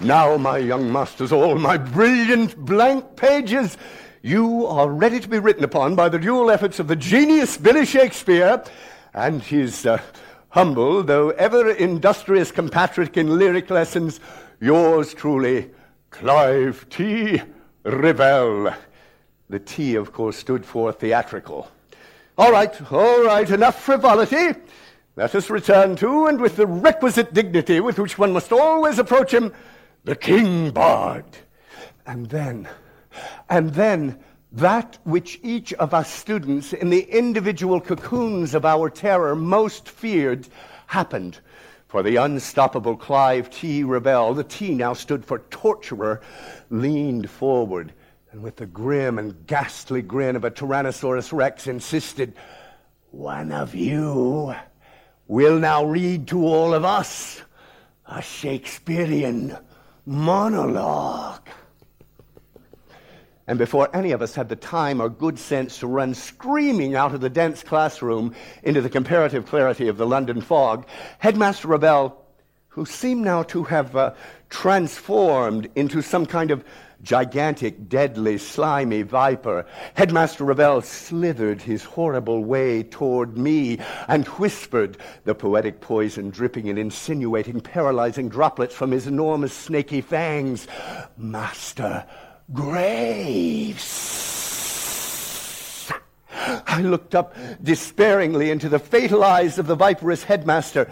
Now, 0.00 0.36
my 0.36 0.58
young 0.58 0.92
masters, 0.92 1.32
all 1.32 1.58
my 1.58 1.76
brilliant 1.76 2.56
blank 2.56 3.16
pages, 3.16 3.76
you 4.22 4.64
are 4.66 4.88
ready 4.88 5.18
to 5.18 5.28
be 5.28 5.40
written 5.40 5.64
upon 5.64 5.96
by 5.96 6.08
the 6.08 6.20
dual 6.20 6.52
efforts 6.52 6.78
of 6.78 6.86
the 6.86 6.94
genius 6.94 7.56
Billy 7.56 7.84
Shakespeare 7.84 8.62
and 9.12 9.42
his 9.42 9.84
uh, 9.86 10.00
humble, 10.50 11.02
though 11.02 11.30
ever 11.30 11.72
industrious 11.72 12.52
compatriot 12.52 13.16
in 13.16 13.38
lyric 13.38 13.70
lessons, 13.70 14.20
yours 14.60 15.14
truly, 15.14 15.68
Clive 16.10 16.88
T. 16.90 17.42
Revell. 17.82 18.76
The 19.50 19.58
T, 19.58 19.96
of 19.96 20.12
course, 20.12 20.36
stood 20.36 20.64
for 20.64 20.92
theatrical. 20.92 21.68
All 22.36 22.52
right, 22.52 22.92
all 22.92 23.24
right, 23.24 23.50
enough 23.50 23.82
frivolity. 23.82 24.56
Let 25.16 25.34
us 25.34 25.50
return 25.50 25.96
to, 25.96 26.26
and 26.26 26.40
with 26.40 26.54
the 26.54 26.68
requisite 26.68 27.34
dignity 27.34 27.80
with 27.80 27.98
which 27.98 28.16
one 28.16 28.32
must 28.32 28.52
always 28.52 29.00
approach 29.00 29.34
him, 29.34 29.52
the 30.04 30.16
King 30.16 30.70
Bard. 30.70 31.24
And 32.06 32.28
then, 32.28 32.68
and 33.48 33.70
then, 33.70 34.18
that 34.52 34.98
which 35.04 35.38
each 35.42 35.74
of 35.74 35.92
us 35.92 36.10
students 36.10 36.72
in 36.72 36.88
the 36.88 37.02
individual 37.02 37.80
cocoons 37.80 38.54
of 38.54 38.64
our 38.64 38.88
terror 38.88 39.36
most 39.36 39.88
feared 39.88 40.48
happened. 40.86 41.38
For 41.86 42.02
the 42.02 42.16
unstoppable 42.16 42.96
Clive 42.96 43.50
T. 43.50 43.84
Revell, 43.84 44.34
the 44.34 44.44
T 44.44 44.74
now 44.74 44.94
stood 44.94 45.24
for 45.24 45.40
torturer, 45.50 46.20
leaned 46.70 47.28
forward 47.28 47.92
and 48.32 48.42
with 48.42 48.56
the 48.56 48.66
grim 48.66 49.18
and 49.18 49.46
ghastly 49.46 50.02
grin 50.02 50.36
of 50.36 50.44
a 50.44 50.50
Tyrannosaurus 50.50 51.32
Rex 51.32 51.66
insisted, 51.66 52.34
One 53.10 53.52
of 53.52 53.74
you 53.74 54.54
will 55.26 55.58
now 55.58 55.84
read 55.84 56.28
to 56.28 56.44
all 56.44 56.74
of 56.74 56.84
us 56.84 57.42
a 58.06 58.20
Shakespearean 58.20 59.56
monologue. 60.08 61.46
And 63.46 63.58
before 63.58 63.94
any 63.94 64.12
of 64.12 64.22
us 64.22 64.34
had 64.34 64.48
the 64.48 64.56
time 64.56 65.02
or 65.02 65.10
good 65.10 65.38
sense 65.38 65.78
to 65.78 65.86
run 65.86 66.14
screaming 66.14 66.94
out 66.94 67.14
of 67.14 67.20
the 67.20 67.28
dense 67.28 67.62
classroom 67.62 68.34
into 68.62 68.80
the 68.80 68.88
comparative 68.88 69.46
clarity 69.46 69.86
of 69.86 69.98
the 69.98 70.06
London 70.06 70.40
fog, 70.40 70.86
Headmaster 71.18 71.68
Revell, 71.68 72.24
who 72.68 72.86
seemed 72.86 73.22
now 73.22 73.42
to 73.44 73.64
have 73.64 73.94
uh, 73.96 74.14
transformed 74.48 75.68
into 75.74 76.00
some 76.00 76.24
kind 76.24 76.50
of 76.50 76.64
gigantic, 77.02 77.88
deadly, 77.88 78.38
slimy 78.38 79.02
viper, 79.02 79.66
Headmaster 79.94 80.44
Revell 80.44 80.82
slithered 80.82 81.62
his 81.62 81.84
horrible 81.84 82.44
way 82.44 82.82
toward 82.82 83.38
me 83.38 83.78
and 84.08 84.26
whispered, 84.26 84.98
the 85.24 85.34
poetic 85.34 85.80
poison 85.80 86.30
dripping 86.30 86.66
in 86.66 86.78
insinuating, 86.78 87.60
paralyzing 87.60 88.28
droplets 88.28 88.74
from 88.74 88.90
his 88.90 89.06
enormous 89.06 89.52
snaky 89.52 90.00
fangs, 90.00 90.66
Master 91.16 92.04
Graves. 92.52 94.18
I 96.66 96.82
looked 96.82 97.14
up 97.14 97.34
despairingly 97.62 98.50
into 98.50 98.68
the 98.68 98.78
fatal 98.78 99.22
eyes 99.22 99.58
of 99.58 99.66
the 99.66 99.74
viperous 99.74 100.24
headmaster, 100.24 100.90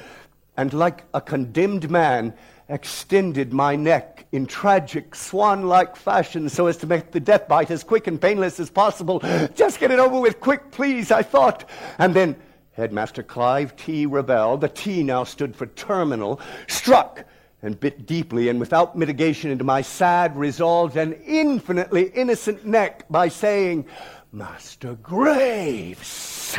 and 0.56 0.72
like 0.72 1.04
a 1.14 1.20
condemned 1.20 1.90
man, 1.90 2.34
extended 2.68 3.52
my 3.52 3.76
neck 3.76 4.26
in 4.32 4.44
tragic 4.46 5.14
swan 5.14 5.68
like 5.68 5.94
fashion 5.94 6.48
so 6.48 6.66
as 6.66 6.76
to 6.76 6.86
make 6.86 7.12
the 7.12 7.20
death 7.20 7.46
bite 7.46 7.70
as 7.70 7.84
quick 7.84 8.06
and 8.06 8.20
painless 8.20 8.58
as 8.58 8.70
possible. 8.70 9.20
Just 9.54 9.78
get 9.78 9.90
it 9.90 9.98
over 9.98 10.20
with 10.20 10.40
quick, 10.40 10.70
please, 10.70 11.10
I 11.10 11.22
thought. 11.22 11.68
And 11.98 12.12
then 12.12 12.36
Headmaster 12.72 13.22
Clive 13.22 13.76
T. 13.76 14.04
Revell, 14.04 14.56
the 14.58 14.68
T 14.68 15.02
now 15.02 15.24
stood 15.24 15.54
for 15.54 15.66
terminal, 15.66 16.40
struck 16.66 17.24
and 17.62 17.78
bit 17.78 18.06
deeply 18.06 18.48
and 18.48 18.60
without 18.60 18.96
mitigation 18.98 19.50
into 19.50 19.64
my 19.64 19.80
sad, 19.80 20.36
resolved, 20.36 20.96
and 20.96 21.14
infinitely 21.24 22.10
innocent 22.10 22.66
neck 22.66 23.04
by 23.08 23.28
saying, 23.28 23.86
Master 24.32 24.94
Graves, 24.96 26.58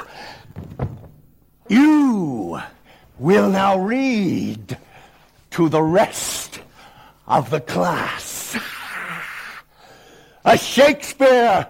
you 1.67 2.60
will 3.20 3.50
now 3.50 3.78
read 3.78 4.78
to 5.52 5.70
the 5.70 5.82
rest 5.82 6.60
of 7.28 7.50
the 7.50 7.62
class. 7.62 8.58
A 10.46 10.58
Shakespeare 10.58 11.68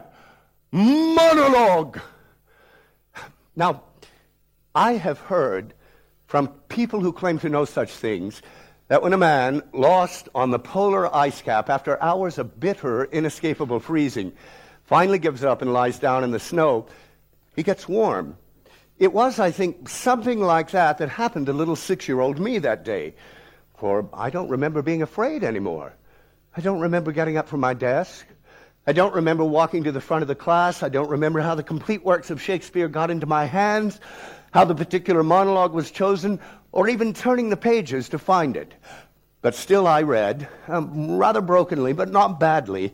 monologue. 0.72 2.00
Now, 3.56 3.84
I 4.76 4.94
have 4.94 5.20
heard 5.20 5.74
from 6.28 6.50
people 6.70 7.00
who 7.00 7.12
claim 7.12 7.40
to 7.40 7.50
know 7.50 7.66
such 7.66 7.92
things 7.92 8.42
that 8.88 9.02
when 9.02 9.14
a 9.14 9.18
man 9.18 9.64
lost 9.74 10.30
on 10.36 10.52
the 10.52 10.60
polar 10.60 11.14
ice 11.16 11.42
cap 11.42 11.70
after 11.70 12.02
hours 12.02 12.38
of 12.38 12.60
bitter, 12.60 13.06
inescapable 13.06 13.80
freezing 13.80 14.32
finally 14.84 15.20
gives 15.20 15.44
up 15.44 15.62
and 15.62 15.74
lies 15.74 16.00
down 16.00 16.24
in 16.24 16.32
the 16.32 16.40
snow, 16.40 16.86
he 17.56 17.64
gets 17.64 17.88
warm. 17.88 18.38
It 19.00 19.14
was, 19.14 19.40
I 19.40 19.52
think, 19.52 19.90
something 19.90 20.40
like 20.40 20.72
that 20.72 20.98
that 21.00 21.10
happened 21.10 21.48
to 21.48 21.54
little 21.54 21.76
six 21.76 22.08
year 22.08 22.20
old 22.20 22.40
me 22.40 22.60
that 22.60 22.84
day 22.86 23.16
for 23.78 24.10
I 24.14 24.30
don't 24.30 24.50
remember 24.50 24.82
being 24.82 25.02
afraid 25.02 25.44
anymore. 25.44 25.94
I 26.56 26.62
don't 26.62 26.82
remember 26.82 27.12
getting 27.12 27.38
up 27.38 27.48
from 27.48 27.60
my 27.60 27.74
desk. 27.74 28.26
I 28.88 28.94
don't 28.94 29.14
remember 29.14 29.44
walking 29.44 29.84
to 29.84 29.92
the 29.92 30.02
front 30.02 30.22
of 30.24 30.28
the 30.28 30.36
class. 30.36 30.82
I 30.82 30.90
don't 30.90 31.10
remember 31.10 31.40
how 31.42 31.56
the 31.56 31.64
complete 31.64 32.04
works 32.04 32.30
of 32.30 32.42
Shakespeare 32.42 32.88
got 32.88 33.12
into 33.12 33.26
my 33.26 33.46
hands, 33.46 34.00
how 34.52 34.66
the 34.66 34.76
particular 34.76 35.24
monologue 35.24 35.74
was 35.74 35.92
chosen, 35.92 36.40
or 36.72 36.88
even 36.90 37.14
turning 37.14 37.50
the 37.50 37.58
pages 37.58 38.10
to 38.10 38.18
find 38.18 38.58
it. 38.58 38.74
But 39.42 39.56
still, 39.56 39.86
I 39.86 40.02
read, 40.02 40.48
um, 40.68 41.18
rather 41.18 41.42
brokenly, 41.42 41.94
but 41.94 42.12
not 42.12 42.40
badly, 42.40 42.94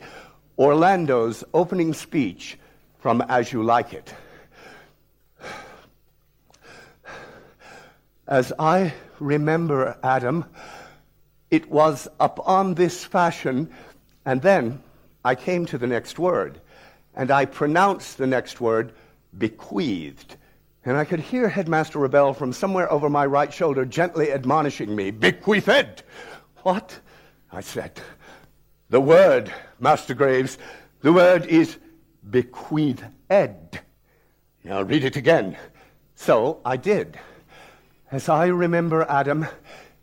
Orlando's 0.58 1.44
opening 1.54 1.94
speech 1.94 2.58
from 3.00 3.22
As 3.22 3.54
You 3.54 3.64
Like 3.64 3.94
It. 3.94 4.14
As 8.28 8.52
I 8.58 8.94
remember, 9.20 9.98
Adam, 10.04 10.46
it 11.52 11.70
was 11.70 12.08
upon 12.20 12.74
this 12.74 13.04
fashion, 13.04 13.70
and 14.26 14.42
then 14.42 14.82
I 15.24 15.36
came 15.36 15.66
to 15.68 15.78
the 15.78 15.88
next 15.88 16.18
word, 16.20 16.60
and 17.16 17.32
I 17.32 17.46
pronounced 17.46 18.18
the 18.18 18.28
next 18.28 18.60
word, 18.60 18.94
bequeathed. 19.38 20.38
And 20.86 20.98
I 20.98 21.06
could 21.06 21.20
hear 21.20 21.48
Headmaster 21.48 22.00
Revell 22.00 22.34
from 22.34 22.52
somewhere 22.52 22.92
over 22.92 23.10
my 23.10 23.26
right 23.26 23.54
shoulder 23.54 23.86
gently 23.86 24.32
admonishing 24.32 24.96
me, 24.96 25.12
bequeathed. 25.12 26.04
What? 26.64 27.00
I 27.52 27.62
said. 27.62 28.02
The 28.90 29.00
word, 29.00 29.54
Master 29.80 30.14
Graves, 30.14 30.58
the 31.02 31.14
word 31.14 31.46
is 31.46 31.78
bequeathed. 32.30 33.06
Now 33.30 34.82
read 34.82 35.04
it 35.04 35.16
again. 35.16 35.58
So 36.16 36.60
I 36.64 36.78
did. 36.78 37.18
As 38.14 38.30
I 38.30 38.46
remember, 38.46 39.08
Adam, 39.10 39.48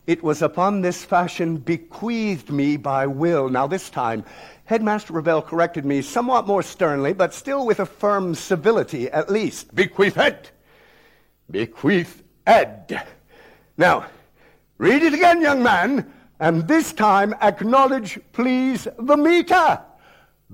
it 0.09 0.21
was 0.21 0.43
upon 0.43 0.81
this 0.81 1.05
fashion 1.05 1.59
bequeathed 1.59 2.51
me 2.51 2.77
by 2.77 3.07
will. 3.07 3.49
Now, 3.49 3.69
this 3.69 3.89
time, 3.89 4.25
Headmaster 4.65 5.13
Revell 5.13 5.43
corrected 5.43 5.85
me 5.85 6.03
somewhat 6.03 6.45
more 6.45 6.65
sternly, 6.65 7.13
but 7.13 7.33
still 7.33 7.65
with 7.65 7.79
a 7.79 7.87
firm 7.87 8.35
civility 8.35 9.09
at 9.13 9.31
least. 9.31 9.73
Bequeathed. 9.77 10.51
Bequeathed. 11.49 12.25
Now, 13.77 14.07
read 14.79 15.05
it 15.05 15.15
again, 15.15 15.41
young 15.41 15.63
man, 15.63 16.13
and 16.41 16.67
this 16.67 16.93
time 16.93 17.33
acknowledge, 17.41 18.19
please, 18.33 18.89
the 18.99 19.17
meter. 19.17 19.83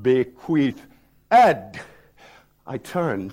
Bequeathed. 0.02 0.82
I 1.30 1.72
turned 2.82 3.32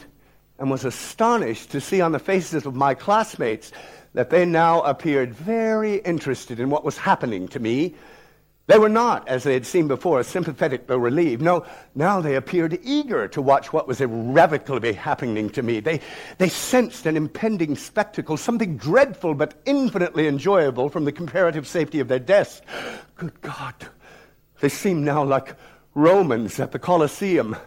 and 0.59 0.69
was 0.69 0.85
astonished 0.85 1.71
to 1.71 1.81
see 1.81 2.01
on 2.01 2.11
the 2.11 2.19
faces 2.19 2.65
of 2.65 2.75
my 2.75 2.93
classmates 2.93 3.71
that 4.13 4.29
they 4.29 4.45
now 4.45 4.81
appeared 4.81 5.33
very 5.33 5.95
interested 5.97 6.59
in 6.59 6.69
what 6.69 6.85
was 6.85 6.97
happening 6.97 7.47
to 7.49 7.59
me. 7.59 7.95
They 8.65 8.77
were 8.77 8.89
not, 8.89 9.27
as 9.27 9.43
they 9.43 9.53
had 9.53 9.65
seemed 9.65 9.89
before, 9.89 10.23
sympathetic 10.23 10.89
or 10.89 10.97
relieved. 10.97 11.41
No, 11.41 11.65
now 11.95 12.21
they 12.21 12.35
appeared 12.35 12.79
eager 12.81 13.27
to 13.27 13.41
watch 13.41 13.73
what 13.73 13.89
was 13.89 13.99
irrevocably 13.99 14.93
happening 14.93 15.49
to 15.49 15.61
me. 15.61 15.81
They, 15.81 15.99
they 16.37 16.47
sensed 16.47 17.05
an 17.05 17.17
impending 17.17 17.75
spectacle, 17.75 18.37
something 18.37 18.77
dreadful 18.77 19.33
but 19.33 19.55
infinitely 19.65 20.27
enjoyable 20.27 20.87
from 20.87 21.03
the 21.03 21.11
comparative 21.11 21.67
safety 21.67 21.99
of 21.99 22.07
their 22.07 22.19
desks. 22.19 22.65
Good 23.17 23.41
God, 23.41 23.75
they 24.61 24.69
seemed 24.69 25.03
now 25.03 25.25
like 25.25 25.55
Romans 25.93 26.57
at 26.61 26.71
the 26.71 26.79
Colosseum 26.79 27.57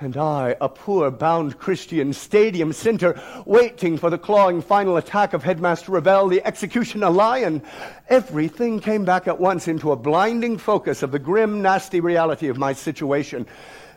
and 0.00 0.16
I, 0.16 0.54
a 0.60 0.68
poor 0.68 1.10
bound 1.10 1.58
Christian 1.58 2.12
stadium 2.12 2.72
center, 2.72 3.20
waiting 3.46 3.98
for 3.98 4.10
the 4.10 4.18
clawing 4.18 4.62
final 4.62 4.96
attack 4.96 5.32
of 5.32 5.42
Headmaster 5.42 5.90
Revell, 5.90 6.28
the 6.28 6.44
executioner 6.46 7.10
lion. 7.10 7.62
Everything 8.08 8.78
came 8.78 9.04
back 9.04 9.26
at 9.26 9.40
once 9.40 9.66
into 9.66 9.90
a 9.90 9.96
blinding 9.96 10.56
focus 10.56 11.02
of 11.02 11.10
the 11.10 11.18
grim, 11.18 11.62
nasty 11.62 11.98
reality 11.98 12.46
of 12.48 12.56
my 12.56 12.72
situation. 12.72 13.44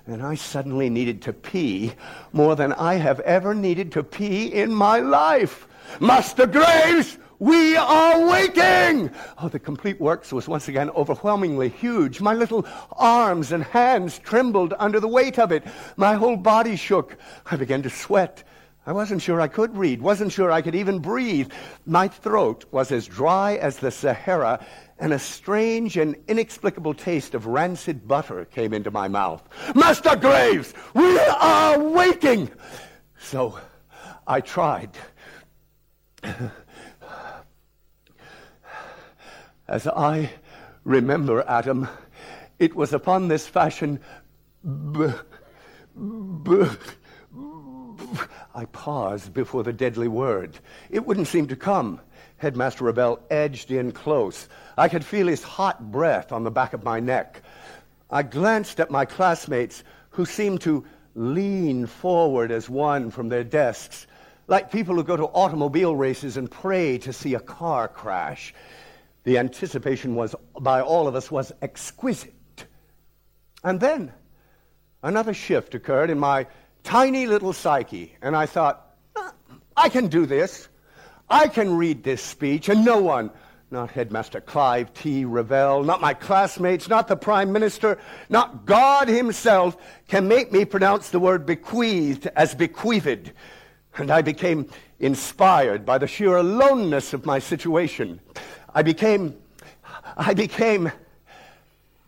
And 0.07 0.23
I 0.23 0.33
suddenly 0.33 0.89
needed 0.89 1.21
to 1.23 1.33
pee 1.33 1.93
more 2.33 2.55
than 2.55 2.73
I 2.73 2.95
have 2.95 3.19
ever 3.19 3.53
needed 3.53 3.91
to 3.91 4.03
pee 4.03 4.47
in 4.47 4.73
my 4.73 4.99
life. 4.99 5.67
Master 5.99 6.47
Graves! 6.47 7.19
We 7.41 7.75
are 7.75 8.30
waking! 8.30 9.10
Oh, 9.39 9.49
the 9.49 9.58
complete 9.58 9.99
works 9.99 10.32
was 10.32 10.47
once 10.47 10.67
again 10.67 10.91
overwhelmingly 10.91 11.69
huge. 11.69 12.21
My 12.21 12.36
little 12.36 12.67
arms 12.91 13.51
and 13.51 13.63
hands 13.63 14.19
trembled 14.19 14.75
under 14.77 14.99
the 14.99 15.08
weight 15.08 15.39
of 15.39 15.51
it. 15.51 15.63
My 15.97 16.13
whole 16.13 16.38
body 16.38 16.75
shook. 16.75 17.17
I 17.49 17.56
began 17.56 17.82
to 17.82 17.89
sweat. 17.89 18.43
I 18.86 18.91
wasn't 18.91 19.23
sure 19.23 19.41
I 19.41 19.47
could 19.47 19.75
read, 19.75 20.04
wasn't 20.04 20.32
sure 20.32 20.51
I 20.51 20.62
could 20.62 20.75
even 20.75 20.99
breathe. 20.99 21.51
My 21.88 22.08
throat 22.08 22.65
was 22.69 22.91
as 22.91 23.08
dry 23.08 23.56
as 23.56 23.77
the 23.77 23.89
Sahara, 23.89 24.63
and 24.99 25.12
a 25.12 25.17
strange 25.17 25.97
and 25.97 26.15
inexplicable 26.27 26.93
taste 26.93 27.34
of 27.34 27.47
rancid 27.47 28.08
butter 28.08 28.45
came 28.45 28.71
into 28.71 28.91
my 28.91 29.08
mouth. 29.08 29.41
Master 29.73 30.15
Graves, 30.15 30.75
we 30.93 31.17
are 31.17 31.80
waking! 31.80 32.51
So 33.17 33.58
I 34.27 34.41
tried. 34.41 34.91
As 39.71 39.88
I 39.88 40.29
remember, 40.84 41.45
Adam, 41.47 41.88
it 42.60 42.75
was 42.75 42.91
upon 42.91 43.29
this 43.29 43.47
fashion. 43.47 44.01
I 48.53 48.65
paused 48.73 49.34
before 49.34 49.63
the 49.63 49.71
deadly 49.71 50.10
word. 50.10 50.60
It 50.89 51.05
wouldn't 51.05 51.29
seem 51.29 51.47
to 51.47 51.55
come. 51.55 52.01
Headmaster 52.36 52.84
Revell 52.84 53.21
edged 53.29 53.71
in 53.71 53.93
close. 53.93 54.49
I 54.77 54.89
could 54.89 55.05
feel 55.05 55.27
his 55.27 55.41
hot 55.41 55.89
breath 55.89 56.34
on 56.34 56.43
the 56.43 56.51
back 56.51 56.73
of 56.73 56.84
my 56.84 56.99
neck. 56.99 57.41
I 58.10 58.23
glanced 58.23 58.81
at 58.81 58.91
my 58.91 59.05
classmates, 59.05 59.86
who 60.10 60.25
seemed 60.25 60.60
to 60.63 60.86
lean 61.15 61.86
forward 61.86 62.51
as 62.51 62.69
one 62.69 63.10
from 63.10 63.29
their 63.29 63.45
desks, 63.45 64.05
like 64.47 64.69
people 64.69 64.95
who 64.95 65.03
go 65.05 65.15
to 65.15 65.27
automobile 65.27 65.95
races 65.95 66.36
and 66.36 66.51
pray 66.51 66.97
to 66.97 67.13
see 67.13 67.36
a 67.36 67.39
car 67.39 67.88
crash. 67.88 68.53
The 69.23 69.38
anticipation 69.38 70.15
was, 70.15 70.36
by 70.60 70.81
all 70.81 71.07
of 71.07 71.15
us, 71.15 71.29
was 71.29 71.51
exquisite. 71.62 72.34
And 73.63 73.79
then 73.79 74.12
another 75.03 75.34
shift 75.34 75.75
occurred 75.75 76.10
in 76.10 76.17
my 76.17 76.47
tiny 76.84 77.27
little 77.27 77.53
psyche, 77.53 78.15
and 78.21 78.36
I 78.36 78.47
thought, 78.47 78.95
ah, 79.15 79.34
I 79.77 79.89
can 79.89 80.07
do 80.07 80.25
this. 80.25 80.67
I 81.29 81.47
can 81.47 81.77
read 81.77 82.03
this 82.03 82.21
speech, 82.21 82.67
and 82.67 82.84
no 82.84 82.99
one, 82.99 83.31
not 83.69 83.91
Headmaster 83.91 84.41
Clive 84.41 84.93
T. 84.93 85.23
Revell, 85.23 85.84
not 85.84 86.01
my 86.01 86.13
classmates, 86.13 86.89
not 86.89 87.07
the 87.07 87.15
Prime 87.15 87.53
Minister, 87.53 87.99
not 88.29 88.65
God 88.65 89.07
Himself, 89.07 89.77
can 90.07 90.27
make 90.27 90.51
me 90.51 90.65
pronounce 90.65 91.10
the 91.10 91.19
word 91.19 91.45
bequeathed 91.45 92.27
as 92.36 92.53
bequeathed. 92.53 93.31
And 93.97 94.12
I 94.12 94.21
became 94.21 94.67
inspired 94.99 95.86
by 95.86 95.99
the 95.99 96.07
sheer 96.07 96.36
aloneness 96.38 97.13
of 97.13 97.25
my 97.25 97.39
situation. 97.39 98.19
I 98.73 98.84
became, 98.84 99.36
I 100.15 100.34
became, 100.34 100.91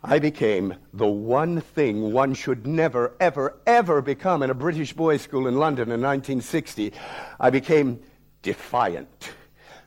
I 0.02 0.18
became 0.18 0.74
the 0.94 1.06
one 1.06 1.60
thing 1.60 2.12
one 2.12 2.32
should 2.32 2.66
never, 2.66 3.14
ever, 3.20 3.58
ever 3.66 4.00
become 4.00 4.42
in 4.42 4.48
a 4.48 4.54
British 4.54 4.94
boys' 4.94 5.20
school 5.20 5.46
in 5.46 5.58
London 5.58 5.90
in 5.90 6.00
1960. 6.00 6.92
I 7.38 7.50
became 7.50 8.00
defiant. 8.42 9.34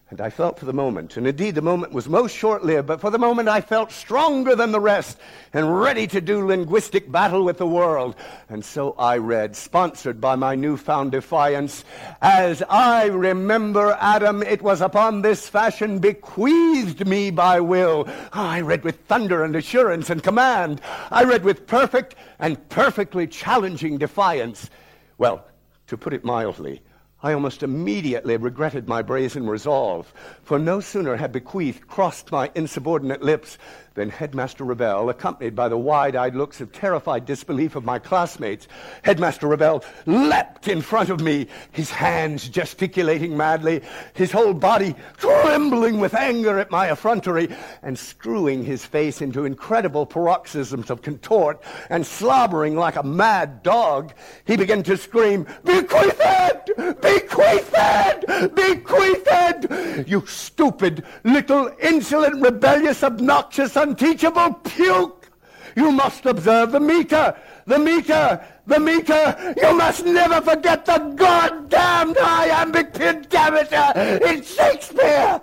And 0.10 0.22
I 0.22 0.30
felt 0.30 0.58
for 0.58 0.64
the 0.64 0.72
moment, 0.72 1.18
and 1.18 1.28
indeed 1.28 1.56
the 1.56 1.62
moment 1.62 1.92
was 1.92 2.08
most 2.08 2.34
short 2.34 2.64
lived, 2.64 2.88
but 2.88 3.02
for 3.02 3.10
the 3.10 3.20
moment 3.20 3.50
I 3.50 3.60
felt 3.60 3.92
stronger 3.92 4.56
than 4.56 4.72
the 4.72 4.80
rest 4.80 5.18
and 5.52 5.82
ready 5.82 6.08
to 6.08 6.22
do 6.22 6.46
linguistic 6.46 7.12
battle 7.12 7.44
with 7.44 7.58
the 7.58 7.68
world. 7.68 8.16
And 8.48 8.64
so 8.64 8.96
I 8.98 9.18
read, 9.18 9.54
sponsored 9.54 10.22
by 10.22 10.38
my 10.38 10.56
newfound 10.56 11.12
defiance, 11.12 11.84
As 12.22 12.64
I 12.70 13.08
remember 13.08 13.98
Adam, 14.00 14.44
it 14.44 14.62
was 14.62 14.80
upon 14.80 15.24
this 15.24 15.50
fashion 15.50 16.00
bequeathed 16.00 17.06
me 17.06 17.30
by 17.30 17.60
will. 17.60 18.06
Ah, 18.32 18.52
I 18.52 18.62
read 18.62 18.86
with 18.86 19.02
thunder 19.08 19.44
and 19.44 19.58
assurance 19.58 20.10
and 20.10 20.24
command. 20.24 20.80
I 21.12 21.26
read 21.26 21.44
with 21.44 21.68
perfect 21.68 22.16
and 22.40 22.70
perfectly 22.70 23.28
challenging 23.28 23.98
defiance. 23.98 24.70
Well, 25.18 25.46
to 25.88 25.98
put 25.98 26.14
it 26.14 26.24
mildly, 26.24 26.82
I 27.24 27.34
almost 27.34 27.64
immediately 27.64 28.38
regretted 28.38 28.88
my 28.88 29.02
brazen 29.02 29.50
resolve, 29.50 30.14
for 30.44 30.60
no 30.60 30.80
sooner 30.80 31.16
had 31.16 31.32
bequeath 31.32 31.88
crossed 31.88 32.32
my 32.32 32.52
insubordinate 32.54 33.24
lips 33.24 33.58
than 33.98 34.10
Headmaster 34.12 34.64
Revell, 34.64 35.10
accompanied 35.10 35.56
by 35.56 35.68
the 35.68 35.78
wide-eyed 35.78 36.36
looks 36.36 36.62
of 36.62 36.72
terrified 36.72 37.26
disbelief 37.26 37.76
of 37.76 37.84
my 37.84 37.98
classmates, 37.98 38.68
Headmaster 39.02 39.48
Revell 39.48 39.84
leapt 40.06 40.68
in 40.68 40.82
front 40.82 41.10
of 41.10 41.20
me, 41.20 41.48
his 41.72 41.90
hands 41.90 42.48
gesticulating 42.48 43.36
madly, 43.36 43.82
his 44.14 44.32
whole 44.32 44.54
body 44.54 44.94
trembling 45.18 46.00
with 46.00 46.14
anger 46.14 46.60
at 46.60 46.70
my 46.70 46.92
effrontery, 46.92 47.50
and 47.82 47.98
screwing 47.98 48.64
his 48.64 48.86
face 48.86 49.20
into 49.20 49.46
incredible 49.46 50.06
paroxysms 50.06 50.92
of 50.92 51.02
contort, 51.02 51.64
and 51.90 52.06
slobbering 52.06 52.76
like 52.76 52.98
a 52.98 53.04
mad 53.04 53.64
dog, 53.64 54.14
he 54.46 54.56
began 54.56 54.84
to 54.84 54.96
scream, 54.96 55.48
Bequeathed! 55.64 56.70
Bequeathed! 57.02 58.54
Bequeathed! 58.54 60.08
You 60.08 60.24
stupid, 60.28 61.04
little, 61.24 61.72
insolent, 61.82 62.44
rebellious, 62.44 63.04
obnoxious, 63.04 63.76
unteachable 63.88 64.54
puke. 64.54 65.30
You 65.76 65.92
must 65.92 66.26
observe 66.26 66.72
the 66.72 66.80
meter, 66.80 67.38
the 67.66 67.80
meter, 67.80 68.44
the 68.66 68.80
meter. 68.80 69.54
You 69.62 69.78
must 69.78 70.06
never 70.06 70.42
forget 70.42 70.86
the 70.86 70.98
goddamned 71.16 72.18
iambic 72.18 72.94
pentameter 72.94 74.26
in 74.26 74.44
Shakespeare. 74.44 75.40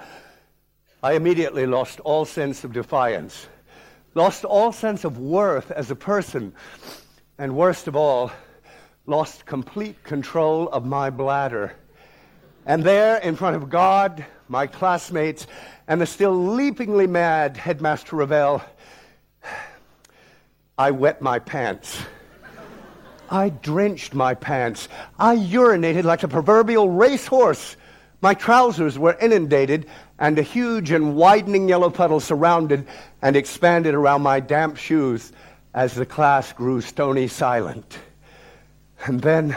I 1.02 1.12
immediately 1.12 1.66
lost 1.66 2.00
all 2.00 2.24
sense 2.24 2.64
of 2.64 2.72
defiance, 2.72 3.46
lost 4.14 4.44
all 4.44 4.72
sense 4.72 5.04
of 5.04 5.18
worth 5.18 5.70
as 5.70 5.90
a 5.90 5.96
person, 5.96 6.52
and 7.38 7.56
worst 7.56 7.88
of 7.88 7.96
all, 7.96 8.32
lost 9.06 9.46
complete 9.46 10.02
control 10.02 10.68
of 10.70 10.84
my 10.84 11.10
bladder. 11.10 11.74
And 12.66 12.82
there, 12.82 13.18
in 13.18 13.36
front 13.36 13.56
of 13.56 13.68
God, 13.68 14.24
my 14.48 14.66
classmates, 14.66 15.46
and 15.88 16.00
the 16.00 16.06
still 16.06 16.32
leapingly 16.32 17.06
mad 17.06 17.56
Headmaster 17.56 18.16
Revell, 18.16 18.64
I 20.76 20.90
wet 20.90 21.22
my 21.22 21.38
pants. 21.38 21.98
I 23.30 23.48
drenched 23.48 24.14
my 24.14 24.34
pants. 24.34 24.88
I 25.18 25.36
urinated 25.36 26.04
like 26.04 26.22
a 26.22 26.28
proverbial 26.28 26.90
racehorse. 26.90 27.76
My 28.20 28.34
trousers 28.34 28.98
were 28.98 29.16
inundated, 29.20 29.86
and 30.18 30.38
a 30.38 30.42
huge 30.42 30.90
and 30.90 31.16
widening 31.16 31.68
yellow 31.68 31.90
puddle 31.90 32.20
surrounded 32.20 32.86
and 33.22 33.36
expanded 33.36 33.94
around 33.94 34.22
my 34.22 34.40
damp 34.40 34.76
shoes 34.76 35.32
as 35.74 35.94
the 35.94 36.06
class 36.06 36.52
grew 36.52 36.80
stony 36.80 37.28
silent. 37.28 37.98
And 39.06 39.20
then 39.20 39.56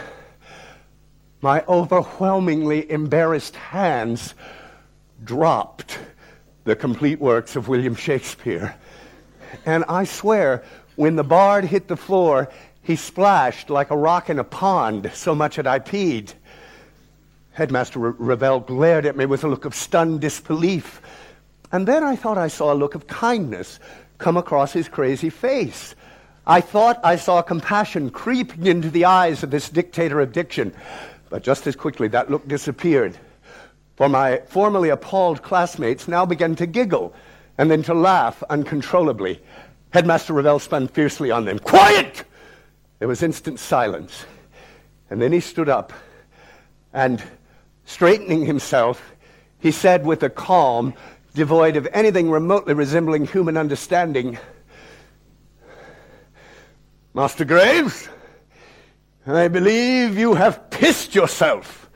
my 1.40 1.64
overwhelmingly 1.68 2.90
embarrassed 2.90 3.54
hands 3.54 4.34
dropped 5.24 5.98
the 6.64 6.76
complete 6.76 7.18
works 7.18 7.56
of 7.56 7.68
William 7.68 7.94
Shakespeare. 7.94 8.74
And 9.64 9.84
I 9.88 10.04
swear, 10.04 10.62
when 10.96 11.16
the 11.16 11.24
bard 11.24 11.64
hit 11.64 11.88
the 11.88 11.96
floor, 11.96 12.50
he 12.82 12.96
splashed 12.96 13.70
like 13.70 13.90
a 13.90 13.96
rock 13.96 14.30
in 14.30 14.38
a 14.38 14.44
pond, 14.44 15.10
so 15.14 15.34
much 15.34 15.56
had 15.56 15.66
I 15.66 15.78
peed. 15.78 16.34
Headmaster 17.52 17.98
Revell 17.98 18.60
glared 18.60 19.06
at 19.06 19.16
me 19.16 19.26
with 19.26 19.44
a 19.44 19.48
look 19.48 19.64
of 19.64 19.74
stunned 19.74 20.20
disbelief. 20.20 21.00
And 21.72 21.86
then 21.86 22.04
I 22.04 22.16
thought 22.16 22.38
I 22.38 22.48
saw 22.48 22.72
a 22.72 22.74
look 22.74 22.94
of 22.94 23.06
kindness 23.06 23.80
come 24.18 24.36
across 24.36 24.72
his 24.72 24.88
crazy 24.88 25.30
face. 25.30 25.94
I 26.46 26.60
thought 26.60 27.00
I 27.04 27.16
saw 27.16 27.42
compassion 27.42 28.10
creeping 28.10 28.66
into 28.66 28.90
the 28.90 29.04
eyes 29.04 29.42
of 29.42 29.50
this 29.50 29.68
dictator 29.68 30.20
of 30.20 30.32
diction. 30.32 30.72
But 31.30 31.42
just 31.42 31.66
as 31.66 31.76
quickly, 31.76 32.08
that 32.08 32.30
look 32.30 32.46
disappeared 32.48 33.18
for 33.98 34.08
my 34.08 34.40
formerly 34.46 34.90
appalled 34.90 35.42
classmates 35.42 36.06
now 36.06 36.24
began 36.24 36.54
to 36.54 36.66
giggle 36.66 37.12
and 37.58 37.68
then 37.68 37.82
to 37.82 37.92
laugh 37.92 38.44
uncontrollably. 38.48 39.42
Headmaster 39.90 40.32
Revell 40.32 40.60
spun 40.60 40.86
fiercely 40.86 41.32
on 41.32 41.44
them. 41.44 41.58
Quiet! 41.58 42.22
There 43.00 43.08
was 43.08 43.24
instant 43.24 43.58
silence. 43.58 44.24
And 45.10 45.20
then 45.20 45.32
he 45.32 45.40
stood 45.40 45.68
up 45.68 45.92
and, 46.92 47.20
straightening 47.86 48.46
himself, 48.46 49.02
he 49.58 49.72
said 49.72 50.06
with 50.06 50.22
a 50.22 50.30
calm 50.30 50.94
devoid 51.34 51.74
of 51.74 51.88
anything 51.92 52.30
remotely 52.30 52.74
resembling 52.74 53.26
human 53.26 53.56
understanding, 53.56 54.38
Master 57.14 57.44
Graves, 57.44 58.08
I 59.26 59.48
believe 59.48 60.16
you 60.16 60.34
have 60.34 60.70
pissed 60.70 61.16
yourself 61.16 61.87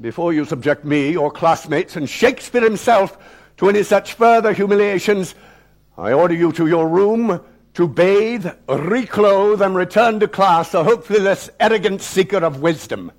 before 0.00 0.32
you 0.32 0.44
subject 0.44 0.84
me, 0.84 1.10
your 1.10 1.30
classmates, 1.30 1.96
and 1.96 2.08
Shakespeare 2.08 2.62
himself 2.62 3.18
to 3.56 3.68
any 3.68 3.82
such 3.82 4.14
further 4.14 4.52
humiliations, 4.52 5.34
I 5.96 6.12
order 6.12 6.34
you 6.34 6.52
to 6.52 6.68
your 6.68 6.88
room 6.88 7.40
to 7.74 7.88
bathe, 7.88 8.46
reclothe, 8.68 9.60
and 9.60 9.74
return 9.74 10.20
to 10.20 10.28
class 10.28 10.72
a 10.74 10.84
hopefully 10.84 11.18
less 11.18 11.50
arrogant 11.58 12.00
seeker 12.00 12.38
of 12.38 12.60
wisdom. 12.60 13.10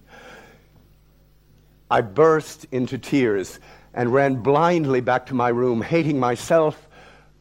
I 1.92 2.02
burst 2.02 2.66
into 2.72 2.98
tears 2.98 3.60
and 3.94 4.14
ran 4.14 4.36
blindly 4.36 5.02
back 5.02 5.26
to 5.28 5.34
my 5.34 5.50
room, 5.50 5.82
hating 5.82 6.20
myself, 6.20 6.88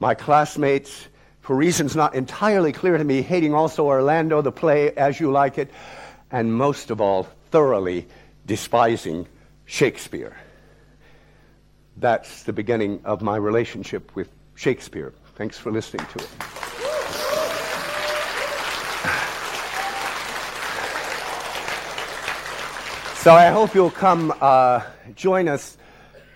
my 0.00 0.14
classmates, 0.14 1.06
for 1.40 1.54
reasons 1.54 1.94
not 1.94 2.14
entirely 2.14 2.72
clear 2.72 2.98
to 2.98 3.04
me, 3.04 3.22
hating 3.22 3.54
also 3.54 3.86
Orlando, 3.86 4.42
the 4.42 4.52
play, 4.52 4.92
as 4.96 5.20
you 5.20 5.30
like 5.30 5.58
it, 5.58 5.70
and 6.30 6.52
most 6.52 6.90
of 6.90 7.00
all, 7.00 7.28
thoroughly 7.50 8.06
despising 8.48 9.28
Shakespeare. 9.66 10.36
That's 11.98 12.42
the 12.44 12.52
beginning 12.52 13.00
of 13.04 13.22
my 13.22 13.36
relationship 13.36 14.16
with 14.16 14.30
Shakespeare. 14.56 15.12
Thanks 15.36 15.58
for 15.58 15.70
listening 15.70 16.06
to 16.06 16.18
it. 16.18 16.28
So 23.18 23.34
I 23.34 23.50
hope 23.50 23.74
you'll 23.74 23.90
come 23.90 24.32
uh, 24.40 24.82
join 25.14 25.48
us 25.48 25.76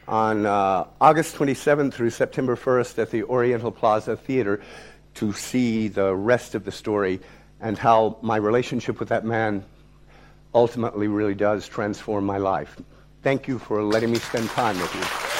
on 0.06 0.44
uh, 0.44 0.84
August 1.00 1.36
27th 1.36 1.94
through 1.94 2.10
September 2.10 2.56
1st 2.56 2.98
at 2.98 3.10
the 3.10 3.22
Oriental 3.22 3.70
Plaza 3.70 4.16
Theater 4.16 4.60
to 5.14 5.32
see 5.32 5.88
the 5.88 6.14
rest 6.14 6.54
of 6.54 6.64
the 6.64 6.72
story 6.72 7.20
and 7.60 7.78
how 7.78 8.18
my 8.20 8.36
relationship 8.36 9.00
with 9.00 9.08
that 9.08 9.24
man 9.24 9.64
ultimately 10.54 11.08
really 11.08 11.34
does 11.34 11.66
transform 11.68 12.24
my 12.24 12.38
life. 12.38 12.76
Thank 13.22 13.48
you 13.48 13.58
for 13.58 13.82
letting 13.82 14.10
me 14.10 14.18
spend 14.18 14.48
time 14.50 14.78
with 14.80 14.94
you. 14.94 15.31